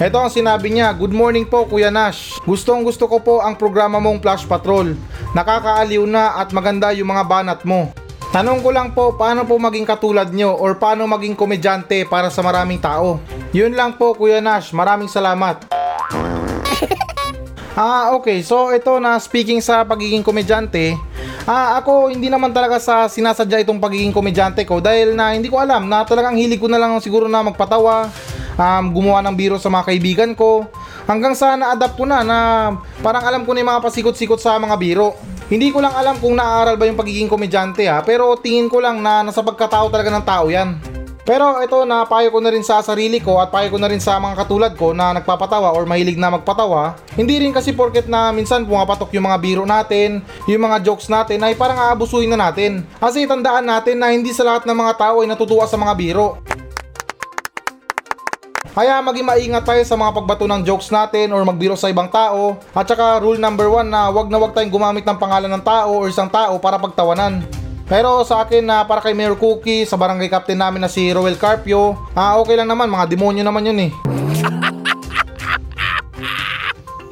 Ito 0.03 0.19
ang 0.19 0.35
sinabi 0.35 0.75
niya, 0.75 0.91
Good 0.99 1.15
morning 1.15 1.47
po 1.47 1.63
Kuya 1.63 1.87
Nash. 1.87 2.35
Gustong 2.43 2.83
gusto 2.83 3.07
ko 3.07 3.23
po 3.23 3.39
ang 3.39 3.55
programa 3.55 4.03
mong 4.03 4.19
Flash 4.19 4.43
Patrol. 4.51 4.99
Nakakaaliw 5.31 6.03
na 6.11 6.43
at 6.43 6.51
maganda 6.51 6.91
yung 6.91 7.15
mga 7.15 7.23
banat 7.23 7.61
mo. 7.63 7.95
Tanong 8.35 8.67
ko 8.67 8.75
lang 8.75 8.91
po, 8.91 9.15
paano 9.15 9.47
po 9.47 9.55
maging 9.63 9.87
katulad 9.87 10.27
nyo 10.35 10.59
or 10.59 10.75
paano 10.75 11.07
maging 11.07 11.39
komedyante 11.39 12.03
para 12.11 12.35
sa 12.35 12.43
maraming 12.43 12.83
tao? 12.83 13.23
Yun 13.55 13.79
lang 13.79 13.95
po 13.95 14.19
Kuya 14.19 14.43
Nash, 14.43 14.75
maraming 14.75 15.07
salamat. 15.07 15.71
Ah, 17.73 18.13
okay. 18.13 18.45
So, 18.45 18.69
ito 18.69 19.01
na 19.01 19.17
speaking 19.17 19.65
sa 19.65 19.81
pagiging 19.81 20.21
komedyante, 20.21 20.93
ah, 21.49 21.81
ako 21.81 22.13
hindi 22.13 22.29
naman 22.29 22.53
talaga 22.53 22.77
sa 22.77 23.09
sinasadya 23.09 23.65
itong 23.65 23.81
pagiging 23.81 24.13
komedyante 24.13 24.61
ko 24.69 24.77
dahil 24.77 25.17
na 25.17 25.33
hindi 25.33 25.49
ko 25.49 25.57
alam 25.57 25.89
na 25.89 26.05
talagang 26.05 26.37
hilig 26.37 26.61
ko 26.61 26.69
na 26.69 26.77
lang 26.77 27.01
siguro 27.01 27.33
na 27.33 27.41
magpatawa, 27.41 28.13
um, 28.59 28.85
gumawa 28.93 29.21
ng 29.25 29.37
biro 29.37 29.57
sa 29.57 29.73
mga 29.73 29.85
kaibigan 29.89 30.31
ko, 30.37 30.67
hanggang 31.07 31.37
sa 31.37 31.55
na-adapt 31.55 31.97
ko 31.97 32.05
na 32.09 32.25
na 32.25 32.39
parang 33.01 33.25
alam 33.25 33.43
ko 33.45 33.53
na 33.53 33.61
yung 33.65 33.71
mga 33.77 33.85
pasikot-sikot 33.85 34.41
sa 34.41 34.57
mga 34.59 34.77
biro. 34.81 35.15
Hindi 35.53 35.69
ko 35.69 35.85
lang 35.85 35.93
alam 35.93 36.17
kung 36.17 36.33
naaaral 36.33 36.81
ba 36.81 36.89
yung 36.89 36.97
pagiging 36.97 37.29
komedyante 37.29 37.85
ha, 37.85 38.01
pero 38.01 38.41
tingin 38.41 38.73
ko 38.73 38.81
lang 38.81 39.05
na 39.05 39.21
nasa 39.21 39.45
pagkatao 39.45 39.93
talaga 39.93 40.09
ng 40.09 40.25
tao 40.25 40.49
yan. 40.49 40.93
Pero 41.23 41.63
ito 41.63 41.87
na 41.87 42.03
payo 42.03 42.35
ko 42.35 42.43
na 42.43 42.51
rin 42.51 42.67
sa 42.67 42.83
sarili 42.83 43.23
ko 43.23 43.39
at 43.39 43.55
payo 43.55 43.71
ko 43.71 43.79
na 43.79 43.87
rin 43.87 44.03
sa 44.03 44.19
mga 44.19 44.43
katulad 44.43 44.73
ko 44.75 44.91
na 44.91 45.15
nagpapatawa 45.15 45.71
or 45.71 45.87
mahilig 45.87 46.19
na 46.19 46.35
magpatawa. 46.35 46.99
Hindi 47.15 47.39
rin 47.39 47.55
kasi 47.55 47.71
porket 47.71 48.11
na 48.11 48.35
minsan 48.35 48.67
pumapatok 48.67 49.15
yung 49.15 49.31
mga 49.31 49.39
biro 49.39 49.63
natin, 49.63 50.19
yung 50.51 50.67
mga 50.67 50.83
jokes 50.83 51.07
natin 51.07 51.39
ay 51.47 51.55
parang 51.55 51.79
aabusuhin 51.79 52.27
na 52.35 52.51
natin. 52.51 52.83
Kasi 52.99 53.23
tandaan 53.31 53.71
natin 53.71 54.03
na 54.03 54.11
hindi 54.11 54.35
sa 54.35 54.43
lahat 54.43 54.67
ng 54.67 54.75
mga 54.75 54.99
tao 54.99 55.23
ay 55.23 55.31
natutuwa 55.31 55.63
sa 55.71 55.79
mga 55.79 55.95
biro. 55.95 56.43
Kaya 58.73 59.05
maging 59.05 59.29
maingat 59.29 59.69
tayo 59.69 59.85
sa 59.85 60.01
mga 60.01 60.17
pagbato 60.17 60.49
ng 60.49 60.65
jokes 60.65 60.89
natin 60.89 61.29
or 61.37 61.45
magbiro 61.45 61.77
sa 61.77 61.93
ibang 61.93 62.09
tao. 62.09 62.57
At 62.73 62.89
saka 62.89 63.21
rule 63.21 63.37
number 63.37 63.69
one 63.69 63.93
na 63.93 64.09
wag 64.09 64.33
na 64.33 64.41
wag 64.41 64.57
tayong 64.57 64.73
gumamit 64.73 65.05
ng 65.05 65.21
pangalan 65.21 65.53
ng 65.53 65.61
tao 65.61 65.93
or 65.93 66.09
isang 66.09 66.33
tao 66.33 66.57
para 66.57 66.81
pagtawanan. 66.81 67.45
Pero 67.85 68.25
sa 68.25 68.41
akin 68.41 68.65
na 68.65 68.81
para 68.89 69.05
kay 69.05 69.13
Mayor 69.13 69.37
Cookie, 69.37 69.85
sa 69.85 70.01
barangay 70.01 70.33
captain 70.33 70.57
namin 70.57 70.81
na 70.81 70.89
si 70.89 71.13
Roel 71.13 71.37
Carpio, 71.37 72.01
ah 72.17 72.41
okay 72.41 72.57
lang 72.57 72.65
naman, 72.65 72.89
mga 72.89 73.13
demonyo 73.13 73.45
naman 73.45 73.69
yun 73.69 73.77
eh. 73.77 73.93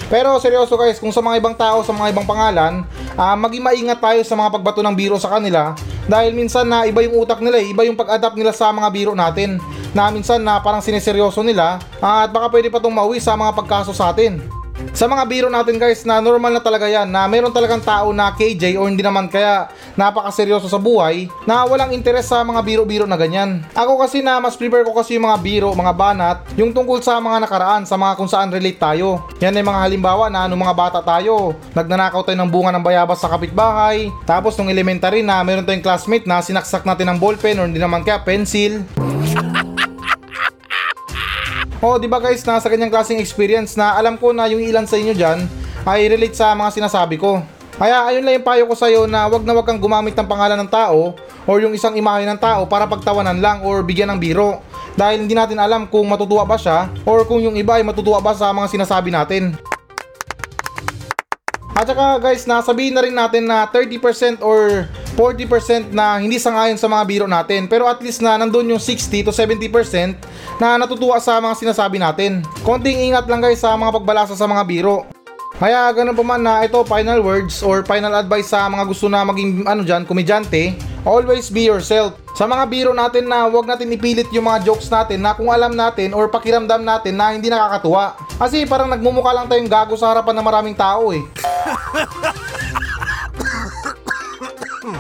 Pero 0.09 0.41
seryoso 0.41 0.81
guys, 0.81 0.97
kung 0.97 1.13
sa 1.13 1.21
mga 1.21 1.45
ibang 1.45 1.53
tao, 1.53 1.85
sa 1.85 1.93
mga 1.93 2.17
ibang 2.17 2.25
pangalan, 2.25 2.89
ah 3.21 3.37
maging 3.37 3.61
maingat 3.61 4.01
tayo 4.01 4.25
sa 4.25 4.33
mga 4.33 4.49
pagbato 4.57 4.81
ng 4.81 4.97
biro 4.97 5.21
sa 5.21 5.37
kanila 5.37 5.77
dahil 6.09 6.33
minsan 6.33 6.65
na 6.65 6.89
iba 6.89 7.05
yung 7.05 7.21
utak 7.21 7.45
nila, 7.45 7.61
eh, 7.61 7.69
iba 7.69 7.85
yung 7.85 8.01
pag-adapt 8.01 8.33
nila 8.33 8.57
sa 8.57 8.73
mga 8.73 8.89
biro 8.89 9.13
natin 9.13 9.61
na 9.95 10.11
minsan 10.11 10.43
na 10.43 10.63
parang 10.63 10.83
sineseryoso 10.83 11.43
nila 11.43 11.83
ah, 11.99 12.27
at 12.27 12.31
baka 12.31 12.51
pwede 12.53 12.69
pa 12.71 12.79
itong 12.79 12.95
mauwi 12.95 13.19
sa 13.19 13.35
mga 13.35 13.53
pagkaso 13.55 13.95
sa 13.95 14.15
atin. 14.15 14.61
Sa 14.97 15.05
mga 15.07 15.29
biro 15.29 15.49
natin 15.53 15.77
guys 15.77 16.03
na 16.09 16.25
normal 16.25 16.57
na 16.57 16.63
talaga 16.63 16.89
yan 16.89 17.07
na 17.09 17.29
meron 17.29 17.53
talagang 17.53 17.85
tao 17.85 18.11
na 18.17 18.33
KJ 18.33 18.81
o 18.81 18.89
hindi 18.89 19.05
naman 19.05 19.29
kaya 19.29 19.69
napakaseryoso 19.95 20.67
sa 20.67 20.81
buhay 20.81 21.29
na 21.45 21.69
walang 21.69 21.93
interes 21.93 22.27
sa 22.27 22.41
mga 22.41 22.61
biro-biro 22.65 23.05
na 23.05 23.21
ganyan. 23.21 23.61
Ako 23.77 24.01
kasi 24.01 24.25
na 24.25 24.41
mas 24.41 24.57
prefer 24.57 24.83
ko 24.83 24.97
kasi 24.97 25.21
yung 25.21 25.29
mga 25.29 25.39
biro, 25.45 25.69
mga 25.77 25.93
banat, 25.93 26.39
yung 26.57 26.73
tungkol 26.73 27.05
sa 27.05 27.21
mga 27.21 27.45
nakaraan, 27.45 27.85
sa 27.85 28.01
mga 28.01 28.17
kung 28.17 28.31
saan 28.31 28.49
relate 28.49 28.81
tayo. 28.81 29.21
Yan 29.45 29.57
ay 29.57 29.65
mga 29.65 29.81
halimbawa 29.85 30.33
na 30.33 30.49
nung 30.49 30.61
mga 30.65 30.77
bata 30.77 30.99
tayo, 31.05 31.53
nagnanakaw 31.77 32.25
tayo 32.25 32.41
ng 32.41 32.51
bunga 32.51 32.73
ng 32.73 32.85
bayabas 32.85 33.21
sa 33.21 33.29
kapitbahay, 33.29 34.09
tapos 34.25 34.57
nung 34.57 34.73
elementary 34.73 35.21
na 35.21 35.45
meron 35.45 35.67
tayong 35.69 35.85
classmate 35.85 36.25
na 36.25 36.41
sinaksak 36.41 36.89
natin 36.89 37.13
ng 37.13 37.19
ballpen 37.21 37.61
or 37.61 37.69
hindi 37.69 37.83
naman 37.83 38.01
kaya 38.01 38.25
pencil. 38.25 38.81
Oh, 41.81 41.97
di 41.97 42.05
ba 42.05 42.21
guys, 42.21 42.45
nasa 42.45 42.69
ganyang 42.69 42.93
klaseng 42.93 43.17
experience 43.17 43.73
na 43.73 43.97
alam 43.97 44.21
ko 44.21 44.37
na 44.37 44.45
yung 44.53 44.61
ilan 44.61 44.85
sa 44.85 45.01
inyo 45.01 45.17
dyan 45.17 45.49
ay 45.89 46.13
relate 46.13 46.37
sa 46.37 46.53
mga 46.53 46.77
sinasabi 46.77 47.17
ko. 47.17 47.41
Kaya 47.81 48.05
ayun 48.05 48.21
lang 48.21 48.37
yung 48.37 48.45
payo 48.45 48.69
ko 48.69 48.77
sa'yo 48.77 49.09
na 49.09 49.25
wag 49.25 49.41
na 49.49 49.57
wag 49.57 49.65
kang 49.65 49.81
gumamit 49.81 50.13
ng 50.13 50.29
pangalan 50.29 50.61
ng 50.61 50.69
tao 50.69 51.17
or 51.49 51.57
yung 51.65 51.73
isang 51.73 51.97
imahe 51.97 52.29
ng 52.29 52.37
tao 52.37 52.69
para 52.69 52.85
pagtawanan 52.85 53.41
lang 53.41 53.65
or 53.65 53.81
bigyan 53.81 54.13
ng 54.13 54.21
biro. 54.21 54.61
Dahil 54.93 55.25
hindi 55.25 55.33
natin 55.33 55.57
alam 55.57 55.89
kung 55.89 56.05
matutuwa 56.05 56.45
ba 56.45 56.61
siya 56.61 56.93
or 57.09 57.25
kung 57.25 57.41
yung 57.41 57.57
iba 57.57 57.81
ay 57.81 57.85
matutuwa 57.89 58.21
ba 58.21 58.37
sa 58.37 58.53
mga 58.53 58.69
sinasabi 58.69 59.09
natin. 59.09 59.57
At 61.73 61.89
saka 61.89 62.21
guys, 62.21 62.45
nasabihin 62.45 62.93
na 62.93 63.01
rin 63.01 63.17
natin 63.17 63.49
na 63.49 63.65
30% 63.65 64.45
or 64.45 64.85
40% 65.21 65.93
na 65.93 66.17
hindi 66.17 66.41
sangayon 66.41 66.81
sa 66.81 66.89
mga 66.89 67.05
biro 67.05 67.27
natin. 67.29 67.69
Pero 67.69 67.85
at 67.85 68.01
least 68.01 68.25
na 68.25 68.41
nandun 68.41 68.73
yung 68.73 68.81
60 68.81 69.29
to 69.29 69.33
70% 69.37 70.17
na 70.57 70.81
natutuwa 70.81 71.21
sa 71.21 71.37
mga 71.37 71.61
sinasabi 71.61 72.01
natin. 72.01 72.41
Konting 72.65 73.13
ingat 73.13 73.29
lang 73.29 73.45
guys 73.45 73.61
sa 73.61 73.77
mga 73.77 74.01
pagbalasa 74.01 74.33
sa 74.33 74.49
mga 74.49 74.65
biro. 74.65 75.05
Kaya 75.61 75.93
ganun 75.93 76.17
pa 76.17 76.25
man 76.25 76.41
na 76.41 76.65
ito 76.65 76.81
final 76.89 77.21
words 77.21 77.61
or 77.61 77.85
final 77.85 78.17
advice 78.17 78.49
sa 78.49 78.65
mga 78.73 78.81
gusto 78.89 79.13
na 79.13 79.29
maging 79.29 79.69
ano 79.69 79.85
dyan, 79.85 80.09
komedyante, 80.09 80.73
always 81.05 81.53
be 81.53 81.69
yourself. 81.69 82.17
Sa 82.33 82.49
mga 82.49 82.65
biro 82.73 82.97
natin 82.97 83.29
na 83.29 83.45
wag 83.45 83.69
natin 83.69 83.93
ipilit 83.93 84.33
yung 84.33 84.49
mga 84.49 84.65
jokes 84.65 84.89
natin 84.89 85.21
na 85.21 85.37
kung 85.37 85.53
alam 85.53 85.77
natin 85.77 86.17
or 86.17 86.33
pakiramdam 86.33 86.81
natin 86.81 87.13
na 87.13 87.37
hindi 87.37 87.53
nakakatuwa. 87.53 88.17
Kasi 88.41 88.65
parang 88.65 88.89
nagmumukha 88.89 89.37
lang 89.37 89.53
tayong 89.53 89.69
gago 89.69 90.01
sa 90.01 90.17
harapan 90.17 90.41
ng 90.41 90.47
maraming 90.49 90.77
tao 90.81 91.13
eh. 91.13 91.21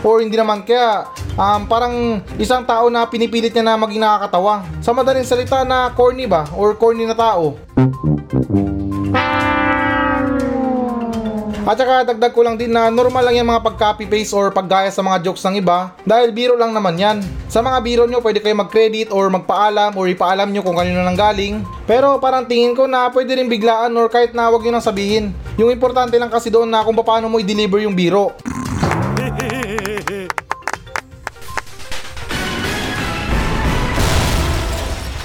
Or 0.03 0.23
hindi 0.23 0.39
naman 0.39 0.63
kaya 0.65 1.09
um, 1.35 1.67
parang 1.67 2.25
isang 2.37 2.63
tao 2.65 2.89
na 2.89 3.07
pinipilit 3.07 3.53
niya 3.55 3.65
na 3.65 3.81
maging 3.81 4.03
nakakatawa. 4.03 4.67
Sa 4.85 4.91
madaling 4.95 5.27
salita 5.27 5.63
na 5.67 5.93
corny 5.93 6.27
ba? 6.27 6.47
Or 6.55 6.75
corny 6.77 7.07
na 7.07 7.17
tao. 7.17 7.57
At 11.71 11.79
saka 11.79 12.03
dagdag 12.03 12.35
ko 12.35 12.43
lang 12.43 12.59
din 12.59 12.75
na 12.75 12.91
normal 12.91 13.23
lang 13.23 13.39
yung 13.39 13.47
mga 13.47 13.63
pag-copy 13.63 14.11
paste 14.11 14.35
or 14.35 14.51
paggaya 14.51 14.91
sa 14.91 15.07
mga 15.07 15.23
jokes 15.23 15.47
ng 15.47 15.63
iba 15.63 15.95
dahil 16.03 16.35
biro 16.35 16.59
lang 16.59 16.75
naman 16.75 16.99
yan. 16.99 17.23
Sa 17.47 17.63
mga 17.63 17.79
biro 17.87 18.03
nyo 18.11 18.19
pwede 18.19 18.43
kayo 18.43 18.59
mag-credit 18.59 19.15
or 19.15 19.31
magpaalam 19.31 19.95
or 19.95 20.11
ipaalam 20.11 20.51
nyo 20.51 20.67
kung 20.67 20.75
kanino 20.75 20.99
nang 21.07 21.15
galing. 21.15 21.63
Pero 21.87 22.19
parang 22.19 22.43
tingin 22.43 22.75
ko 22.75 22.91
na 22.91 23.07
pwede 23.15 23.39
rin 23.39 23.47
biglaan 23.47 23.95
or 23.95 24.11
kahit 24.11 24.35
na 24.35 24.51
wag 24.51 24.67
nyo 24.67 24.75
nang 24.75 24.83
sabihin. 24.83 25.31
Yung 25.63 25.71
importante 25.71 26.19
lang 26.19 26.27
kasi 26.27 26.51
doon 26.51 26.67
na 26.67 26.83
kung 26.83 26.99
paano 26.99 27.31
mo 27.31 27.39
i-deliver 27.39 27.87
yung 27.87 27.95
biro. 27.95 28.35